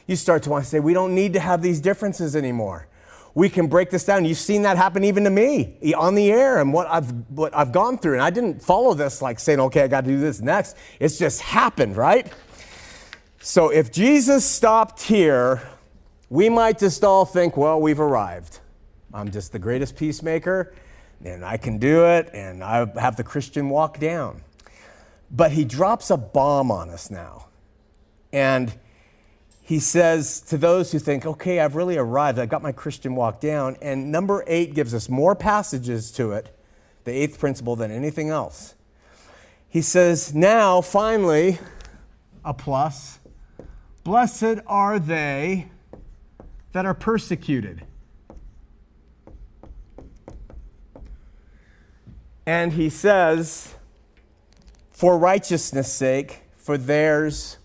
[0.07, 2.89] You start to want to say, we don't need to have these differences anymore.
[3.35, 4.25] We can break this down.
[4.25, 7.71] You've seen that happen even to me on the air and what I've, what I've
[7.71, 8.15] gone through.
[8.15, 10.77] And I didn't follow this like saying, okay, I got to do this next.
[10.99, 12.31] It's just happened, right?
[13.41, 15.63] So if Jesus stopped here,
[16.29, 18.59] we might just all think, well, we've arrived.
[19.15, 20.75] I'm just the greatest peacemaker
[21.25, 24.43] and I can do it, and I have the Christian walk down.
[25.31, 27.47] But he drops a bomb on us now.
[28.33, 28.73] And
[29.63, 33.41] he says to those who think, okay, I've really arrived, I've got my Christian walk
[33.41, 33.77] down.
[33.81, 36.57] And number eight gives us more passages to it,
[37.05, 38.75] the eighth principle, than anything else.
[39.69, 41.59] He says, now, finally,
[42.45, 43.21] a plus,
[44.03, 45.69] blessed are they
[46.73, 47.85] that are persecuted
[52.51, 53.77] And he says,
[54.91, 57.59] for righteousness' sake, for theirs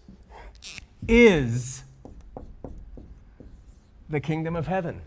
[1.08, 1.84] is
[4.08, 5.02] the kingdom of heaven.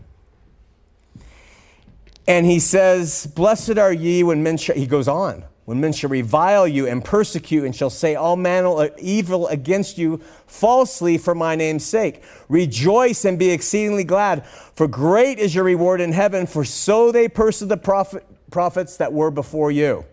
[2.27, 5.45] And he says, Blessed are ye when men, sh-, he goes on.
[5.69, 9.99] when men shall revile you and persecute and shall say all manner of evil against
[9.99, 10.17] you
[10.47, 12.23] falsely for my name's sake.
[12.49, 17.29] Rejoice and be exceedingly glad, for great is your reward in heaven, for so they
[17.29, 20.05] persecuted the prophet, prophets that were before you.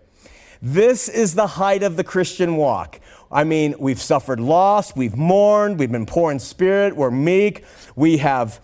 [0.62, 3.01] This is the height of the Christian walk.
[3.30, 7.64] I mean, we've suffered loss, we've mourned, we've been poor in spirit, we're meek,
[7.95, 8.61] we have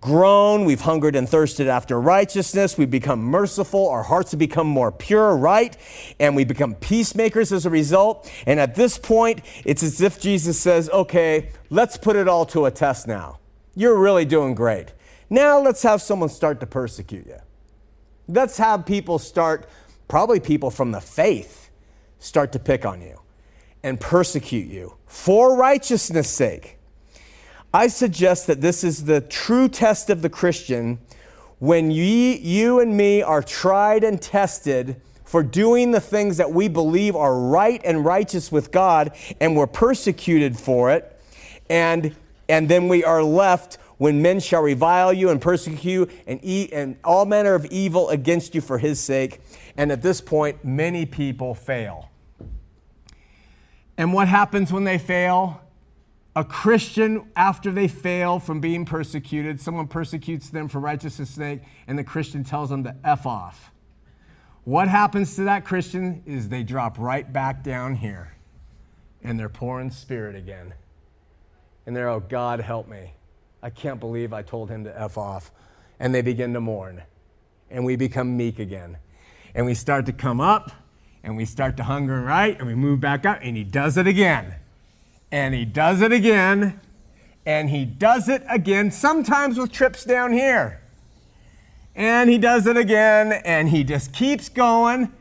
[0.00, 4.92] grown, we've hungered and thirsted after righteousness, we've become merciful, our hearts have become more
[4.92, 5.76] pure, right?
[6.18, 8.30] And we become peacemakers as a result.
[8.46, 12.66] And at this point, it's as if Jesus says, okay, let's put it all to
[12.66, 13.38] a test now.
[13.74, 14.92] You're really doing great.
[15.28, 17.38] Now let's have someone start to persecute you.
[18.28, 19.68] Let's have people start,
[20.08, 21.70] probably people from the faith,
[22.18, 23.20] start to pick on you
[23.82, 26.78] and persecute you for righteousness' sake.
[27.72, 30.98] I suggest that this is the true test of the Christian
[31.58, 36.68] when ye, you and me are tried and tested for doing the things that we
[36.68, 41.20] believe are right and righteous with God, and we're persecuted for it,
[41.68, 42.14] and,
[42.48, 46.72] and then we are left when men shall revile you and persecute you and eat
[46.72, 49.40] and all manner of evil against you for his sake.
[49.76, 52.10] And at this point, many people fail.
[53.96, 55.62] And what happens when they fail?
[56.36, 61.98] a Christian, after they fail from being persecuted, someone persecutes them for righteousness' sake, and
[61.98, 63.72] the Christian tells them to F off.
[64.64, 68.34] What happens to that Christian is they drop right back down here
[69.22, 70.74] and they're poor in spirit again.
[71.86, 73.14] And they're, oh, God, help me.
[73.62, 75.50] I can't believe I told him to F off.
[75.98, 77.02] And they begin to mourn.
[77.70, 78.98] And we become meek again.
[79.54, 80.70] And we start to come up
[81.22, 83.96] and we start to hunger and right and we move back up and he does
[83.96, 84.54] it again
[85.30, 86.80] and he does it again,
[87.44, 90.80] and he does it again, sometimes with trips down here.
[91.94, 95.12] And he does it again, and he just keeps going.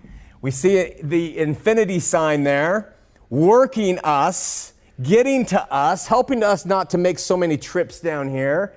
[0.42, 2.94] We see the infinity sign there,
[3.30, 8.74] working us, getting to us, helping us not to make so many trips down here,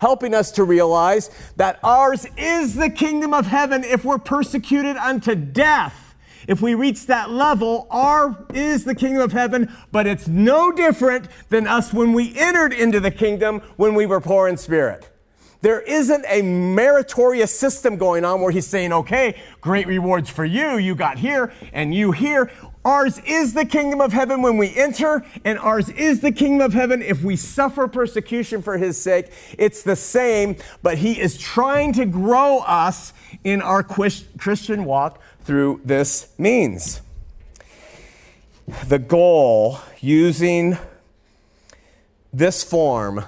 [0.00, 5.34] helping us to realize that ours is the kingdom of heaven if we're persecuted unto
[5.34, 6.14] death.
[6.48, 11.28] If we reach that level, our is the kingdom of heaven, but it's no different
[11.50, 15.08] than us when we entered into the kingdom when we were poor in spirit.
[15.62, 20.78] There isn't a meritorious system going on where he's saying, okay, great rewards for you,
[20.78, 22.50] you got here, and you here.
[22.82, 26.72] Ours is the kingdom of heaven when we enter, and ours is the kingdom of
[26.72, 29.30] heaven if we suffer persecution for his sake.
[29.58, 33.12] It's the same, but he is trying to grow us
[33.44, 37.02] in our Christian walk through this means.
[38.86, 40.78] The goal using
[42.32, 43.24] this form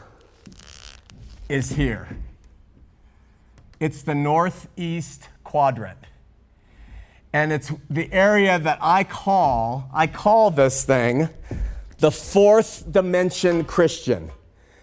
[1.48, 2.16] is here.
[3.80, 6.01] It's the northeast quadrant.
[7.32, 11.28] And it's the area that I call, I call this thing
[11.98, 14.30] the fourth dimension Christian.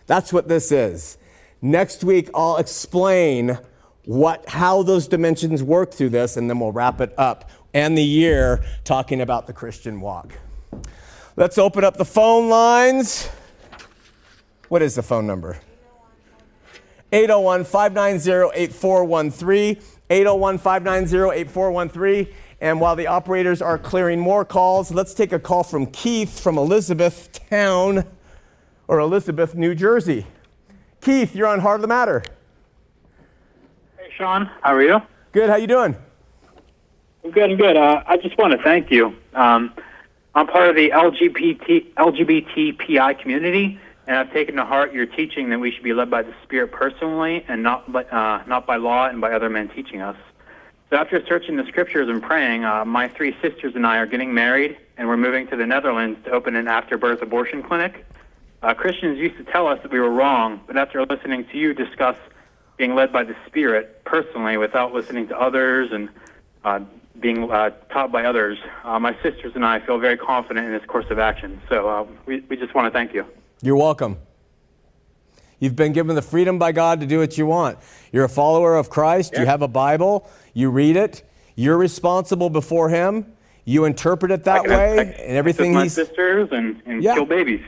[0.07, 1.17] That's what this is.
[1.61, 3.59] Next week, I'll explain
[4.05, 8.03] what, how those dimensions work through this, and then we'll wrap it up and the
[8.03, 10.33] year talking about the Christian walk.
[11.35, 13.27] Let's open up the phone lines.
[14.69, 15.59] What is the phone number?
[17.11, 19.98] 801 590 8413.
[20.09, 22.35] 801 590 8413.
[22.61, 26.57] And while the operators are clearing more calls, let's take a call from Keith from
[26.57, 28.05] Elizabethtown
[28.87, 30.25] or Elizabeth, New Jersey.
[31.01, 32.23] Keith, you're on Heart of the Matter.
[33.97, 34.49] Hey, Shawn.
[34.61, 35.01] How are you?
[35.31, 35.49] Good.
[35.49, 35.95] How you doing?
[37.23, 37.51] I'm good.
[37.51, 37.77] I'm good.
[37.77, 39.15] Uh, I just want to thank you.
[39.33, 39.73] Um,
[40.35, 43.79] I'm part of the LGBT LGBTPI community,
[44.09, 46.71] and I've taken to heart your teaching that we should be led by the Spirit
[46.71, 50.17] personally, and not by, uh, not by law and by other men teaching us.
[50.89, 54.33] So after searching the scriptures and praying, uh, my three sisters and I are getting
[54.33, 58.03] married, and we're moving to the Netherlands to open an after-birth abortion clinic.
[58.63, 61.75] Uh, Christians used to tell us that we were wrong, but after listening to you
[61.75, 62.17] discuss
[62.77, 66.09] being led by the Spirit personally without listening to others and
[66.65, 66.79] uh,
[67.19, 68.57] being uh, taught by others.
[68.83, 71.61] Uh, my sisters and I feel very confident in this course of action.
[71.69, 73.23] So uh, we, we just want to thank you.
[73.61, 74.17] You're welcome.
[75.59, 77.77] You've been given the freedom by God to do what you want.
[78.13, 79.33] You're a follower of Christ.
[79.33, 79.41] Yeah.
[79.41, 80.29] You have a Bible.
[80.53, 81.23] You read it.
[81.55, 83.33] You're responsible before Him.
[83.65, 85.73] You interpret it that way, I, and everything.
[85.73, 87.15] My sisters and, and yeah.
[87.15, 87.61] kill babies.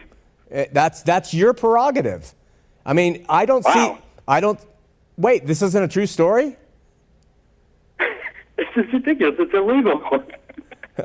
[0.49, 2.33] Eh, that's that's your prerogative.
[2.85, 3.73] I mean, I don't wow.
[3.73, 4.01] see.
[4.27, 4.59] I don't.
[5.17, 6.55] Wait, this isn't a true story?
[8.57, 9.35] this is ridiculous.
[9.37, 10.01] It's illegal.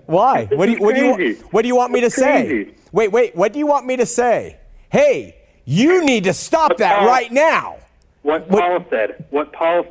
[0.07, 0.45] Why?
[0.53, 2.75] What do you what do you what do you want me to say?
[2.93, 3.35] Wait, wait.
[3.35, 4.59] What do you want me to say?
[4.97, 5.37] Hey,
[5.67, 7.77] you need to stop what that Paul, right now.
[8.23, 9.27] What Paul said.
[9.29, 9.85] What Paul.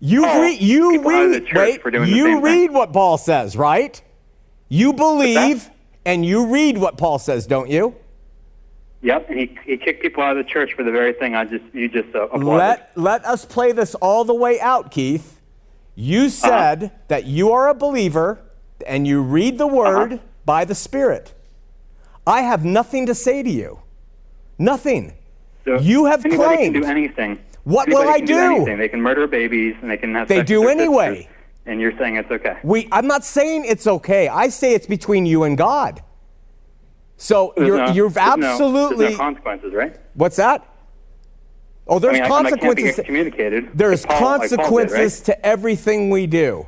[0.00, 0.60] You Paul, read.
[0.60, 1.52] You read.
[1.54, 2.08] Wait.
[2.08, 4.02] you read what Paul says, right?
[4.68, 5.70] You believe
[6.04, 7.94] and you read what Paul says, don't you?
[9.02, 11.44] Yep, and he, he kicked people out of the church for the very thing I
[11.44, 12.46] just you just uh, applauded.
[12.56, 15.40] Let let us play this all the way out, Keith.
[15.94, 16.94] You said uh-huh.
[17.06, 18.40] that you are a believer
[18.88, 20.22] and you read the word uh-huh.
[20.44, 21.32] by the Spirit.
[22.26, 23.82] I have nothing to say to you.
[24.58, 25.14] Nothing.
[25.64, 26.74] So you have anybody claimed.
[26.74, 27.38] can do anything.
[27.64, 28.26] What anybody will I do?
[28.26, 28.38] do?
[28.38, 28.78] Anything.
[28.78, 30.28] They can murder babies and they can have.
[30.28, 31.28] They do anyway.
[31.66, 32.58] and you're saying it's okay.
[32.62, 32.88] We.
[32.92, 34.28] I'm not saying it's okay.
[34.28, 36.02] I say it's between you and God.
[37.16, 38.70] So you're, no, you've absolutely.
[38.70, 39.98] No, there's no consequences, right?
[40.14, 40.66] What's that?
[41.88, 43.00] Oh, there's I mean, consequences.
[43.04, 43.70] Communicated.
[43.74, 45.38] There's Paul, consequences did, right?
[45.40, 46.66] to everything we do.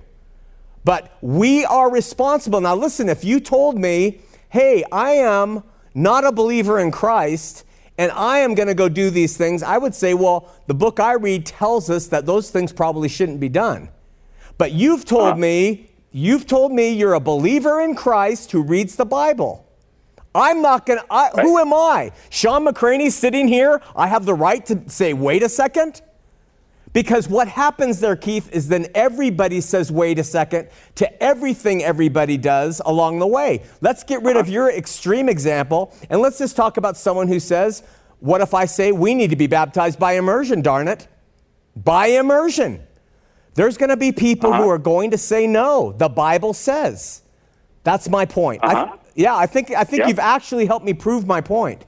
[0.84, 2.60] But we are responsible.
[2.60, 5.64] Now, listen, if you told me, hey, I am
[5.94, 7.64] not a believer in Christ
[7.98, 11.00] and I am going to go do these things, I would say, well, the book
[11.00, 13.88] I read tells us that those things probably shouldn't be done.
[14.56, 18.96] But you've told uh me, you've told me you're a believer in Christ who reads
[18.96, 19.66] the Bible.
[20.34, 22.12] I'm not going to, who am I?
[22.30, 26.00] Shawn McCraney sitting here, I have the right to say, wait a second?
[26.92, 32.36] Because what happens there, Keith, is then everybody says, wait a second, to everything everybody
[32.36, 33.62] does along the way.
[33.80, 37.82] Let's get rid of your extreme example and let's just talk about someone who says,
[38.20, 41.06] what if I say we need to be baptized by immersion, darn it?
[41.76, 42.82] By immersion.
[43.54, 44.62] There's going to be people uh-huh.
[44.62, 45.92] who are going to say no.
[45.92, 47.22] The Bible says.
[47.84, 48.62] That's my point.
[48.64, 48.92] Uh-huh.
[48.92, 50.08] I, yeah, I think, I think yep.
[50.08, 51.84] you've actually helped me prove my point.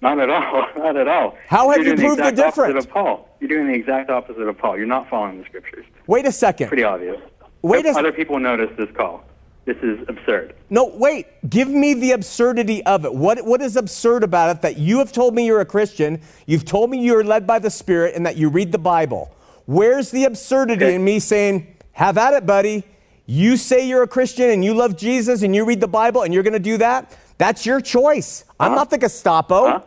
[0.00, 0.66] Not at all.
[0.76, 1.36] Not at all.
[1.46, 2.86] How have You're you proved the, difference?
[2.86, 3.27] Paul.
[3.40, 4.76] You're doing the exact opposite of Paul.
[4.76, 5.86] You're not following the scriptures.
[6.06, 6.68] Wait a second.
[6.68, 7.20] Pretty obvious.
[7.62, 9.24] Wait a Other people notice this call.
[9.64, 10.54] This is absurd.
[10.70, 11.26] No, wait.
[11.50, 13.14] Give me the absurdity of it.
[13.14, 16.64] What, what is absurd about it that you have told me you're a Christian, you've
[16.64, 19.30] told me you're led by the Spirit, and that you read the Bible?
[19.66, 20.94] Where's the absurdity okay.
[20.94, 22.84] in me saying, have at it, buddy?
[23.26, 26.32] You say you're a Christian and you love Jesus and you read the Bible and
[26.32, 27.14] you're going to do that?
[27.36, 28.44] That's your choice.
[28.58, 28.76] I'm uh-huh.
[28.76, 29.66] not the Gestapo.
[29.66, 29.82] Huh?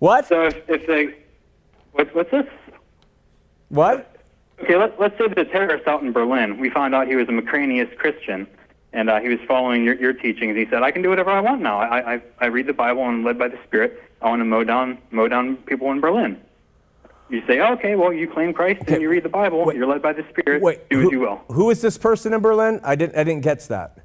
[0.00, 0.28] What?
[0.28, 1.14] So if, if they,
[2.00, 2.46] what, what's this?
[3.68, 4.16] What?
[4.62, 7.32] Okay, let, let's say the terrorist out in Berlin, we found out he was a
[7.32, 8.46] Macranius Christian,
[8.92, 10.56] and uh, he was following your, your teachings.
[10.56, 11.78] He said, I can do whatever I want now.
[11.78, 14.02] I, I, I read the Bible and led by the Spirit.
[14.20, 16.40] I want to mow down, mow down people in Berlin.
[17.30, 19.64] You say, okay, well, you claim Christ and you read the Bible.
[19.64, 20.60] Wait, you're led by the Spirit.
[20.62, 21.40] Wait, do who, as you will.
[21.48, 22.80] Who is this person in Berlin?
[22.82, 23.98] I didn't, I didn't catch that.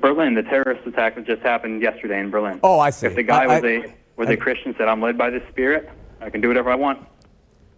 [0.00, 2.60] Berlin, the terrorist attack that just happened yesterday in Berlin.
[2.62, 3.06] Oh, I see.
[3.06, 5.42] If the guy I, was a was I, a Christian, said, "I'm led by the
[5.50, 5.88] Spirit.
[6.20, 7.06] I can do whatever I want."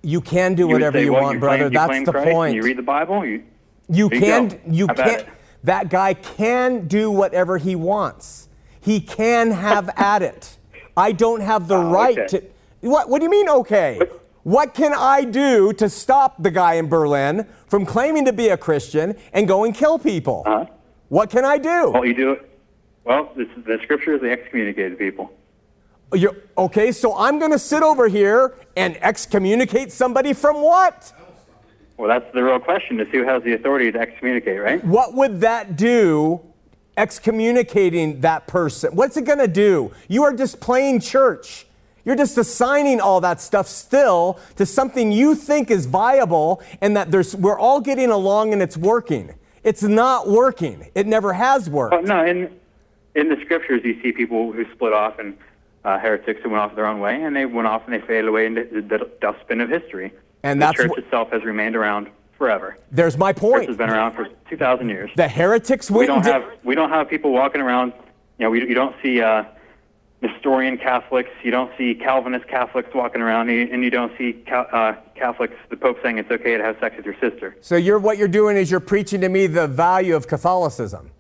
[0.03, 1.71] You can do you whatever say, you well, want, you brother.
[1.71, 2.55] Claim, That's the Christ point.
[2.57, 3.25] you read the Bible.
[3.25, 3.45] You
[3.89, 5.25] you can you, can
[5.65, 8.49] that guy can do whatever he wants.
[8.81, 10.59] He can have at it.
[10.97, 12.41] I don't have the uh, right okay.
[12.41, 12.89] to.
[12.89, 13.49] What What do you mean?
[13.49, 13.97] Okay.
[13.99, 18.49] But, what can I do to stop the guy in Berlin from claiming to be
[18.49, 20.43] a Christian and go and kill people?
[20.45, 20.67] Uh-huh.
[21.09, 21.91] What can I do?
[21.91, 22.51] Well, you do it.
[23.05, 25.33] Well, this, the scripture is the excommunicated people.
[26.13, 31.13] You're, okay, so I'm going to sit over here and excommunicate somebody from what?
[31.97, 34.85] Well, that's the real question: is who has the authority to excommunicate, right?
[34.85, 36.41] What would that do?
[36.97, 38.95] Excommunicating that person.
[38.95, 39.93] What's it going to do?
[40.09, 41.67] You are just playing church.
[42.05, 47.11] You're just assigning all that stuff still to something you think is viable and that
[47.11, 49.33] there's, we're all getting along and it's working.
[49.63, 50.91] It's not working.
[50.97, 51.95] It never has worked.
[51.95, 52.51] Oh, no, in,
[53.15, 55.39] in the scriptures, you see people who split off and
[55.85, 58.29] uh, heretics who went off their own way, and they went off and they faded
[58.29, 60.13] away into the dustbin of history.
[60.43, 62.09] And the church wh- itself has remained around
[62.39, 62.77] forever.
[62.91, 63.55] There's my point.
[63.55, 65.11] The church has been around for 2,000 years.
[65.17, 67.93] The heretics we don't have we don't have people walking around.
[68.39, 69.21] You know, we you don't see.
[69.21, 69.45] Uh,
[70.23, 75.55] Nestorian Catholics, you don't see Calvinist Catholics walking around, and you don't see uh, Catholics,
[75.69, 77.57] the Pope saying it's okay to have sex with your sister.
[77.61, 81.11] So you're what you're doing is you're preaching to me the value of Catholicism.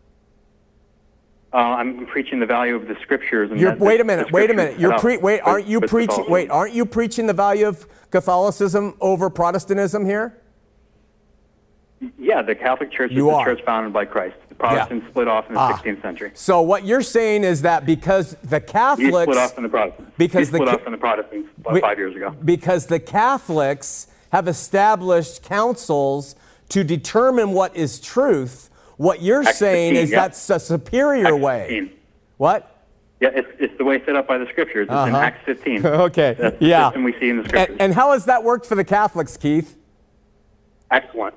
[1.53, 3.50] Uh, I'm preaching the value of the scriptures.
[3.50, 4.32] And that, wait a minute.
[4.32, 4.78] Wait a minute.
[4.78, 5.40] You're pre- wait.
[5.40, 6.24] Aren't you preaching?
[6.28, 6.50] Wait.
[6.50, 10.38] Aren't you preaching the value of Catholicism over Protestantism here?
[12.18, 13.44] Yeah, the Catholic Church you is are.
[13.44, 14.36] the church founded by Christ.
[14.48, 15.11] The Protestants yeah.
[15.11, 15.78] split off in the ah.
[15.78, 16.30] 16th century.
[16.34, 20.12] So what you're saying is that because the Catholics you split off from the Protestants.
[20.16, 22.34] Because you split the, off from the Protestants we, five years ago.
[22.44, 26.34] Because the Catholics have established councils
[26.70, 28.70] to determine what is truth.
[29.03, 30.20] What you're Acts saying 15, is yeah.
[30.20, 31.66] that's a superior Acts way.
[31.68, 31.98] 15.
[32.36, 32.84] What?
[33.18, 34.84] Yeah, it's, it's the way set up by the scriptures.
[34.84, 35.09] It's uh-huh.
[35.09, 35.86] in Acts 15.
[35.86, 36.36] okay.
[36.38, 36.92] That's yeah.
[36.94, 37.72] And we see in the scriptures.
[37.72, 39.76] And, and, how has that worked for the Catholics, Keith?
[40.92, 41.34] Excellent.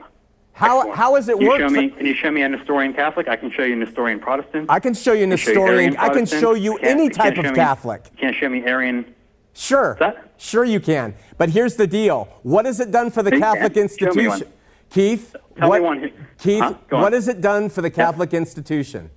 [0.53, 0.97] How, Excellent.
[0.97, 1.61] how has it can you worked?
[1.61, 3.28] Show me, can you show me a Nestorian Catholic?
[3.28, 4.70] I can show you a Nestorian Protestant.
[4.70, 5.97] I can show you a Nestorian.
[5.97, 8.03] I can show you any type of Catholic.
[8.11, 9.11] You can't show me Arian.
[9.53, 9.97] Sure.
[10.38, 11.16] Sure you can.
[11.39, 12.30] But here's the deal.
[12.43, 14.51] What has it done for the Catholic institution?
[14.96, 16.10] Keith, Tell what, one.
[16.38, 16.74] Keith, Huh?
[16.89, 19.10] What has it done for the Catholic institution?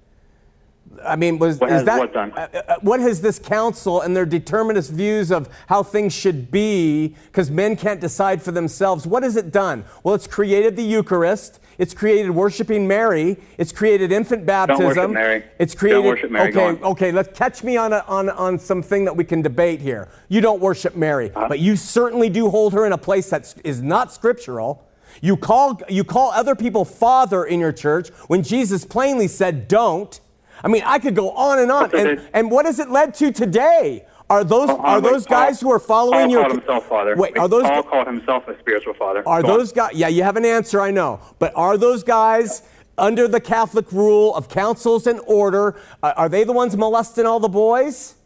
[1.05, 2.33] I mean, was What is has that what done?
[2.33, 7.15] uh, uh, what has this council and their determinist views of how things should be,
[7.27, 9.07] because men can't decide for themselves?
[9.07, 9.85] What has it done?
[10.03, 11.61] Well, it's created the Eucharist.
[11.79, 13.37] It's created worshiping Mary.
[13.57, 14.81] It's created infant baptism.
[14.81, 15.45] Don't worship Mary.
[15.61, 16.05] It's Don't created.
[16.05, 16.49] worship Mary.
[16.57, 17.13] Okay, okay.
[17.13, 20.09] Let's catch me on a, on on something that we can debate here.
[20.29, 21.47] You don't worship Mary, Uh-huh.
[21.49, 24.88] but you certainly do hold her in a place that is not scriptural.
[25.21, 30.19] You call you call other people father in your church when Jesus plainly said don't.
[30.63, 31.97] I mean, I could go on and on.
[31.97, 34.05] And, and what has it led to today?
[34.31, 37.17] Are those are wait, those Paul- guys who are following Paul your called himself father.
[37.17, 39.27] Wait, are those Paul called himself a spiritual father.
[39.27, 39.59] are Go on.
[39.59, 39.95] those guys?
[39.95, 41.21] Yeah, you have an answer, I know.
[41.39, 42.63] But are those guys
[42.99, 45.81] under the Catholic rule of councils and order?
[46.03, 48.17] Uh, are they the ones molesting all the boys?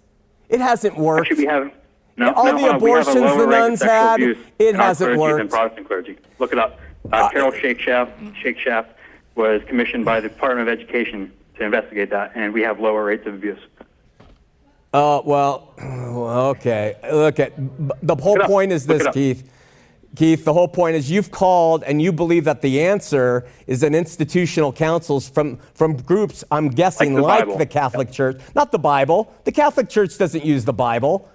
[0.49, 1.29] It hasn't worked.
[1.31, 1.73] Actually, we have
[2.17, 4.21] no, All no, the uh, we have a abortions the nuns had,
[4.59, 5.51] it hasn't worked.
[5.51, 6.19] Protestant clergy.
[6.39, 6.79] Look it up.
[7.11, 8.91] Uh, Carol Shakeshaft, Shake Shaft
[9.35, 13.27] was commissioned by the Department of Education to investigate that, and we have lower rates
[13.27, 13.59] of abuse.
[14.95, 15.75] Oh, well,
[16.51, 16.97] okay.
[17.11, 17.53] Look at
[18.03, 19.07] the whole point is this.
[19.13, 19.49] Keith.
[20.15, 23.95] Keith, the whole point is you've called and you believe that the answer is in
[23.95, 28.39] institutional councils from, from groups, I'm guessing, Like the like the Catholic Church.
[28.55, 29.33] Not the Bible.
[29.45, 31.31] The Catholic Church doesn't use the Bible.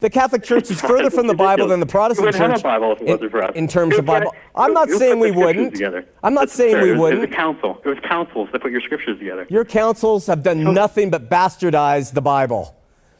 [0.00, 2.40] The Catholic Church is further from the Bible than the Protestant Church.
[2.50, 3.52] have a Bible if it in- wasn't for us.
[3.54, 4.34] in terms of Bible.
[4.54, 5.72] I'm not saying we wouldn't.
[5.72, 6.04] Together?
[6.22, 7.20] I'm not saying we was, It wouldn't.
[7.30, 7.80] was council.
[7.82, 9.46] It was councils that put your scriptures together.
[9.48, 12.76] Your councils have done nothing but bastardize the Bible.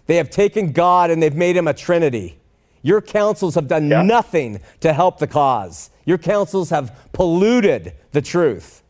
[0.06, 2.38] They have taken God and they've made him a trinity.
[2.82, 4.02] Your councils have done Yeah.
[4.02, 5.90] nothing to help the cause.
[6.04, 8.82] Your councils have polluted the truth.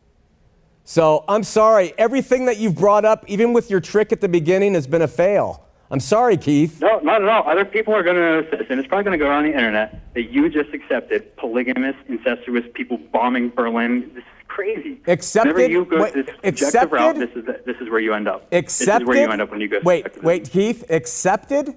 [0.84, 4.74] So I'm sorry, everything that you've brought up, even with your trick at the beginning,
[4.74, 5.62] has been a fail.
[5.90, 6.80] I'm sorry, Keith.
[6.80, 7.48] No, not at all.
[7.48, 9.52] Other people are going to notice this, and it's probably going to go around the
[9.52, 14.10] internet that you just accepted polygamous, incestuous people bombing Berlin.
[14.14, 15.00] This is crazy.
[15.06, 15.54] Accepted?
[15.54, 16.92] Whenever you go Wait, this accepted?
[16.92, 18.52] route, this is the, this is where you end up.
[18.52, 18.94] Accepted?
[18.94, 19.78] This is where you end up when you go.
[19.84, 20.84] Wait, wait, Keith.
[20.90, 21.76] Accepted?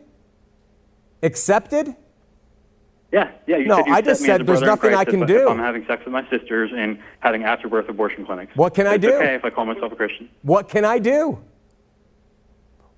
[1.21, 1.95] Accepted?
[3.11, 3.57] Yeah, yeah.
[3.57, 5.49] You No, said you I just said there's nothing I can do.
[5.49, 8.55] I'm having sex with my sisters and having after-birth abortion clinics.
[8.55, 9.13] What can I It's do?
[9.13, 10.29] okay if I call myself a Christian.
[10.43, 11.39] What can I do?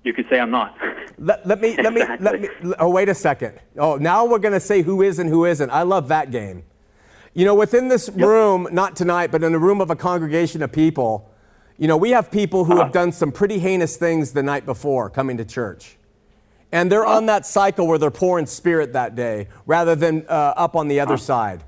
[0.04, 0.76] You could say I'm not.
[1.18, 2.48] Let, let me, let me, let me,
[2.78, 3.58] oh, wait a second.
[3.78, 5.70] Oh, now we're going to say who is and who isn't.
[5.70, 6.64] I love that game.
[7.34, 10.72] You know, within this room, not tonight, but in the room of a congregation of
[10.72, 11.30] people,
[11.78, 15.08] you know, we have people who have done some pretty heinous things the night before
[15.08, 15.96] coming to church.
[16.72, 20.54] And they're on that cycle where they're poor in spirit that day rather than uh,
[20.56, 21.64] up on the other side.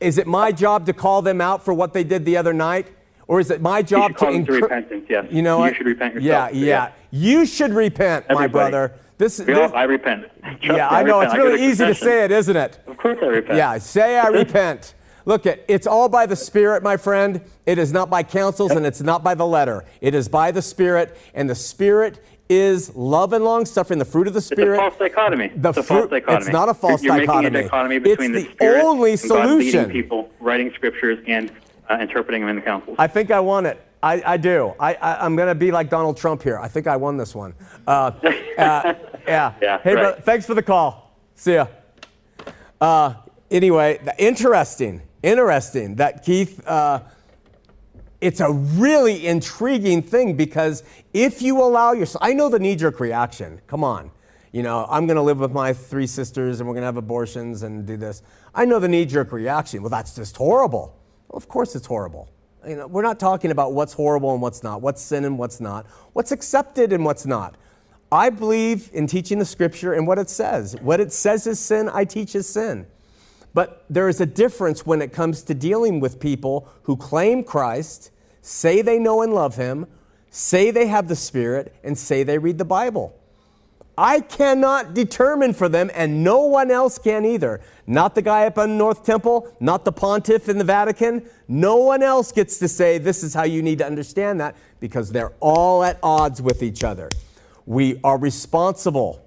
[0.00, 2.88] Is it my job to call them out for what they did the other night?
[3.30, 5.24] Or is it my job to them to repentance, yes.
[5.30, 5.76] You know You what?
[5.76, 6.66] should repent Yeah, yourself, yeah.
[6.66, 6.92] yeah.
[7.12, 8.94] You should repent, my brother.
[9.18, 10.24] This, this all- I repent.
[10.42, 11.20] Trust yeah, me, I know.
[11.20, 11.38] repent.
[11.38, 12.80] It's really easy to say it, isn't it?
[12.88, 13.56] Of course I repent.
[13.56, 14.94] Yeah, say I repent.
[15.26, 17.40] Look, it, it's all by the Spirit, my friend.
[17.66, 19.84] It is not by councils and it's not by the letter.
[20.00, 24.26] It is by the Spirit, and the Spirit is love and long suffering, the fruit
[24.26, 24.72] of the Spirit.
[24.74, 25.52] It's a false dichotomy.
[25.54, 26.36] The it's a false dichotomy.
[26.38, 29.12] it's not a false you're, you're making a dichotomy It's between the the Spirit only
[29.12, 31.52] and God leading people writing scriptures and
[31.90, 32.96] uh, interpreting them in the councils.
[32.98, 33.84] I think I won it.
[34.02, 34.74] I, I do.
[34.80, 36.58] I, I, I'm going to be like Donald Trump here.
[36.58, 37.54] I think I won this one.
[37.86, 38.12] Uh,
[38.56, 38.94] uh,
[39.26, 39.54] yeah.
[39.60, 40.00] Yeah, Hey, right.
[40.02, 41.14] brother, thanks for the call.
[41.34, 41.66] See ya.
[42.80, 43.14] Uh,
[43.50, 45.02] anyway, interesting.
[45.22, 46.66] Interesting that Keith.
[46.66, 47.00] Uh,
[48.20, 50.82] it's a really intriguing thing because
[51.14, 53.62] if you allow yourself, I know the knee jerk reaction.
[53.66, 54.10] Come on.
[54.52, 56.98] You know, I'm going to live with my three sisters and we're going to have
[56.98, 58.22] abortions and do this.
[58.54, 59.80] I know the knee jerk reaction.
[59.80, 60.99] Well, that's just horrible.
[61.30, 62.28] Well, of course it's horrible.
[62.66, 65.60] You know, we're not talking about what's horrible and what's not, what's sin and what's
[65.60, 67.56] not, what's accepted and what's not.
[68.12, 70.76] I believe in teaching the scripture and what it says.
[70.80, 72.86] What it says is sin, I teach is sin.
[73.54, 78.10] But there is a difference when it comes to dealing with people who claim Christ,
[78.42, 79.86] say they know and love Him,
[80.30, 83.16] say they have the Spirit, and say they read the Bible.
[84.02, 87.60] I cannot determine for them, and no one else can either.
[87.86, 91.28] Not the guy up on North Temple, not the pontiff in the Vatican.
[91.48, 95.12] No one else gets to say this is how you need to understand that because
[95.12, 97.10] they're all at odds with each other.
[97.66, 99.22] We are responsible.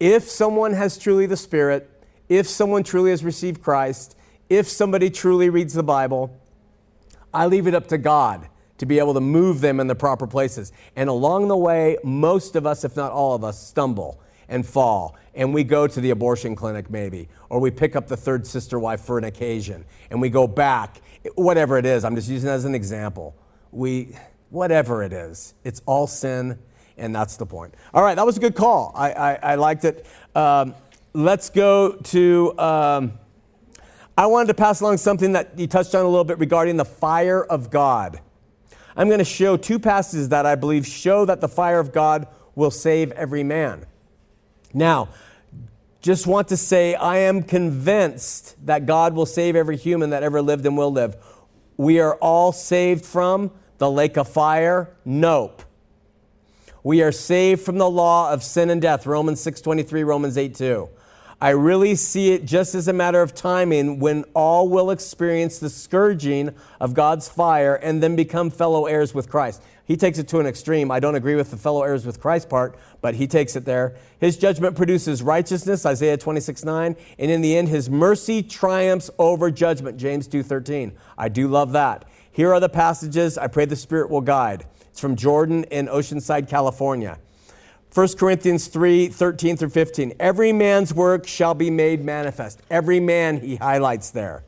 [0.00, 1.88] If someone has truly the Spirit,
[2.28, 4.16] if someone truly has received Christ,
[4.48, 6.36] if somebody truly reads the Bible,
[7.32, 8.49] I leave it up to God
[8.80, 10.72] to be able to move them in the proper places.
[10.96, 14.18] And along the way, most of us, if not all of us, stumble
[14.48, 15.16] and fall.
[15.34, 18.78] And we go to the abortion clinic, maybe, or we pick up the third sister
[18.78, 21.02] wife for an occasion, and we go back,
[21.34, 22.06] whatever it is.
[22.06, 23.36] I'm just using as an example.
[23.70, 24.16] We,
[24.48, 26.58] whatever it is, it's all sin,
[26.96, 27.74] and that's the point.
[27.92, 28.92] All right, that was a good call.
[28.94, 30.06] I, I, I liked it.
[30.34, 30.74] Um,
[31.12, 32.58] let's go to.
[32.58, 33.12] Um,
[34.16, 36.86] I wanted to pass along something that you touched on a little bit regarding the
[36.86, 38.20] fire of God.
[38.96, 42.26] I'm going to show two passages that I believe show that the fire of God
[42.54, 43.86] will save every man.
[44.74, 45.08] Now,
[46.02, 50.40] just want to say I am convinced that God will save every human that ever
[50.40, 51.16] lived and will live.
[51.76, 54.94] We are all saved from the lake of fire?
[55.04, 55.62] Nope.
[56.82, 60.88] We are saved from the law of sin and death, Romans 6:23, Romans 8:2.
[61.42, 65.70] I really see it just as a matter of timing when all will experience the
[65.70, 69.62] scourging of God's fire and then become fellow heirs with Christ.
[69.86, 70.90] He takes it to an extreme.
[70.90, 73.96] I don't agree with the fellow heirs with Christ part, but he takes it there.
[74.20, 79.50] His judgment produces righteousness, Isaiah 26, 9, and in the end, his mercy triumphs over
[79.50, 80.92] judgment, James 2:13.
[81.16, 82.04] I do love that.
[82.30, 84.66] Here are the passages I pray the Spirit will guide.
[84.90, 87.18] It's from Jordan in Oceanside, California.
[87.92, 90.12] 1 Corinthians 3 13 through 15.
[90.20, 92.60] Every man's work shall be made manifest.
[92.70, 94.44] Every man, he highlights there.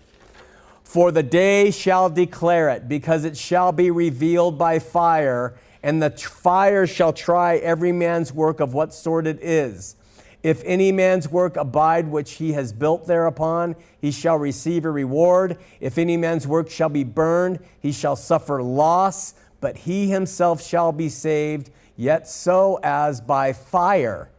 [0.85, 6.11] For the day shall declare it, because it shall be revealed by fire, and the
[6.11, 9.97] fire shall try every man's work of what sort it is.
[10.45, 15.59] If any man's work abide which he has built thereupon, he shall receive a reward.
[15.81, 20.93] If any man's work shall be burned, he shall suffer loss, but he himself shall
[20.93, 24.31] be saved yet so as by fire.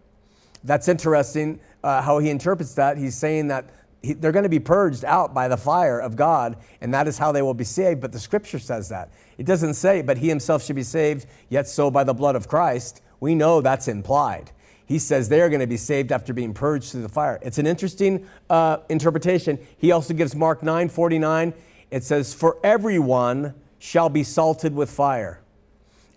[0.64, 2.98] That's interesting uh, how he interprets that.
[2.98, 3.70] He's saying that
[4.02, 7.18] he, they're going to be purged out by the fire of God, and that is
[7.18, 8.02] how they will be saved.
[8.02, 9.12] But the scripture says that.
[9.38, 12.48] It doesn't say, but he himself should be saved, yet so by the blood of
[12.48, 13.02] Christ.
[13.20, 14.52] We know that's implied.
[14.86, 17.40] He says they are going to be saved after being purged through the fire.
[17.42, 19.58] It's an interesting uh, interpretation.
[19.78, 21.54] He also gives Mark 9 49.
[21.90, 25.43] It says, For everyone shall be salted with fire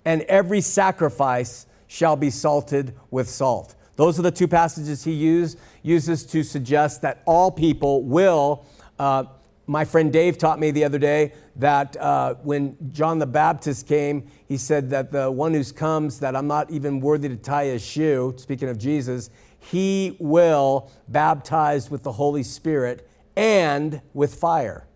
[0.07, 3.75] and every sacrifice shall be salted with salt.
[3.97, 8.65] Those are the two passages he use, uses to suggest that all people will.
[8.99, 9.25] Uh,
[9.67, 14.29] my friend Dave taught me the other day that uh, when John the Baptist came,
[14.47, 17.85] he said that the one who comes, that I'm not even worthy to tie his
[17.85, 24.87] shoe, speaking of Jesus, he will baptize with the Holy Spirit and with fire.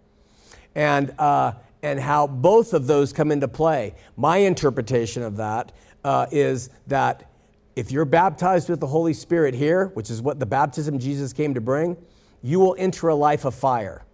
[0.76, 3.94] And uh, and how both of those come into play.
[4.16, 5.72] My interpretation of that
[6.04, 7.30] uh, is that
[7.76, 11.54] if you're baptized with the Holy Spirit here, which is what the baptism Jesus came
[11.54, 11.96] to bring,
[12.42, 14.04] you will enter a life of fire.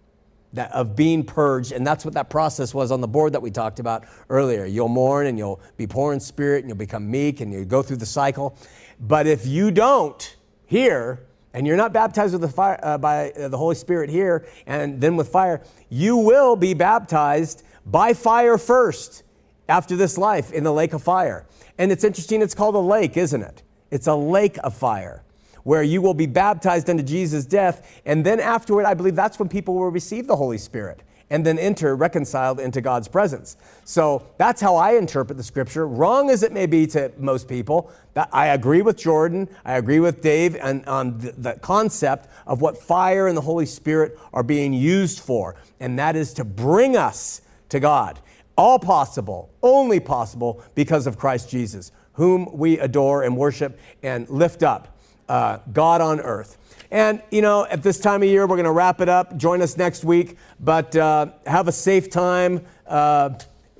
[0.53, 3.51] That, of being purged, and that's what that process was on the board that we
[3.51, 4.63] talked about earlier.
[4.63, 7.83] You'll mourn and you'll be poor in spirit and you'll become meek and you go
[7.83, 8.57] through the cycle.
[8.97, 11.27] But if you don't here,
[11.57, 15.01] and you're not baptized with the fire, uh, by uh, the Holy Spirit here and
[15.01, 19.23] then with fire, you will be baptized by fire first
[19.67, 21.47] after this life in the lake of fire.
[21.79, 23.63] And it's interesting, it's called a lake, isn't it?
[23.89, 25.23] It's a lake of fire
[25.63, 28.01] where you will be baptized unto Jesus' death.
[28.05, 31.59] And then afterward, I believe that's when people will receive the Holy Spirit and then
[31.59, 33.57] enter reconciled into God's presence.
[33.83, 35.87] So that's how I interpret the scripture.
[35.87, 39.99] Wrong as it may be to most people, that I agree with Jordan, I agree
[39.99, 44.43] with Dave and on the, the concept of what fire and the Holy Spirit are
[44.43, 48.19] being used for, and that is to bring us to God.
[48.57, 54.63] All possible, only possible because of Christ Jesus, whom we adore and worship and lift
[54.63, 54.97] up,
[55.29, 56.57] uh, God on earth.
[56.89, 59.35] And, you know, at this time of year, we're going to wrap it up.
[59.37, 62.65] Join us next week, but uh, have a safe time.
[62.85, 63.31] Uh,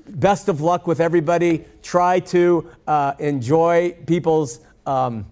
[0.06, 1.64] best of luck with everybody.
[1.82, 5.26] Try to uh, enjoy people's um,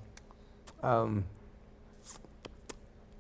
[0.83, 1.25] um,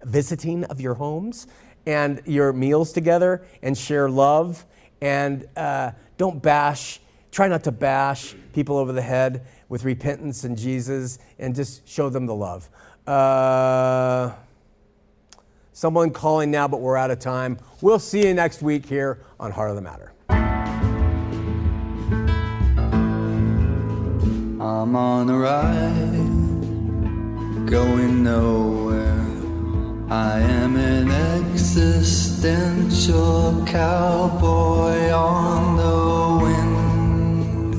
[0.04, 1.46] visiting of your homes
[1.86, 4.64] and your meals together and share love.
[5.00, 7.00] And uh, don't bash,
[7.30, 12.08] try not to bash people over the head with repentance and Jesus and just show
[12.08, 12.70] them the love.
[13.06, 14.32] Uh,
[15.76, 17.58] someone calling now, but we're out of time.
[17.82, 20.14] We'll see you next week here on Heart of the Matter.
[24.58, 26.16] I'm on a ride,
[27.70, 29.12] going nowhere.
[30.08, 31.10] I am an
[31.42, 37.74] existential cowboy on the wind,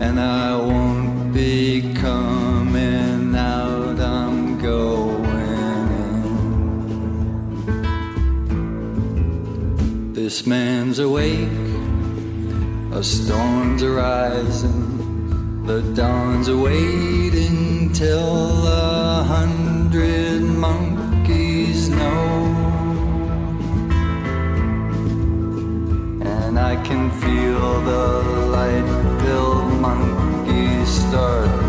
[0.00, 1.92] and I won't be
[10.30, 11.50] This man's awake,
[12.92, 15.66] a storm's arising.
[15.66, 22.30] The dawn's awaiting till a hundred monkeys know.
[26.22, 28.22] And I can feel the
[28.54, 31.59] light filled monkeys start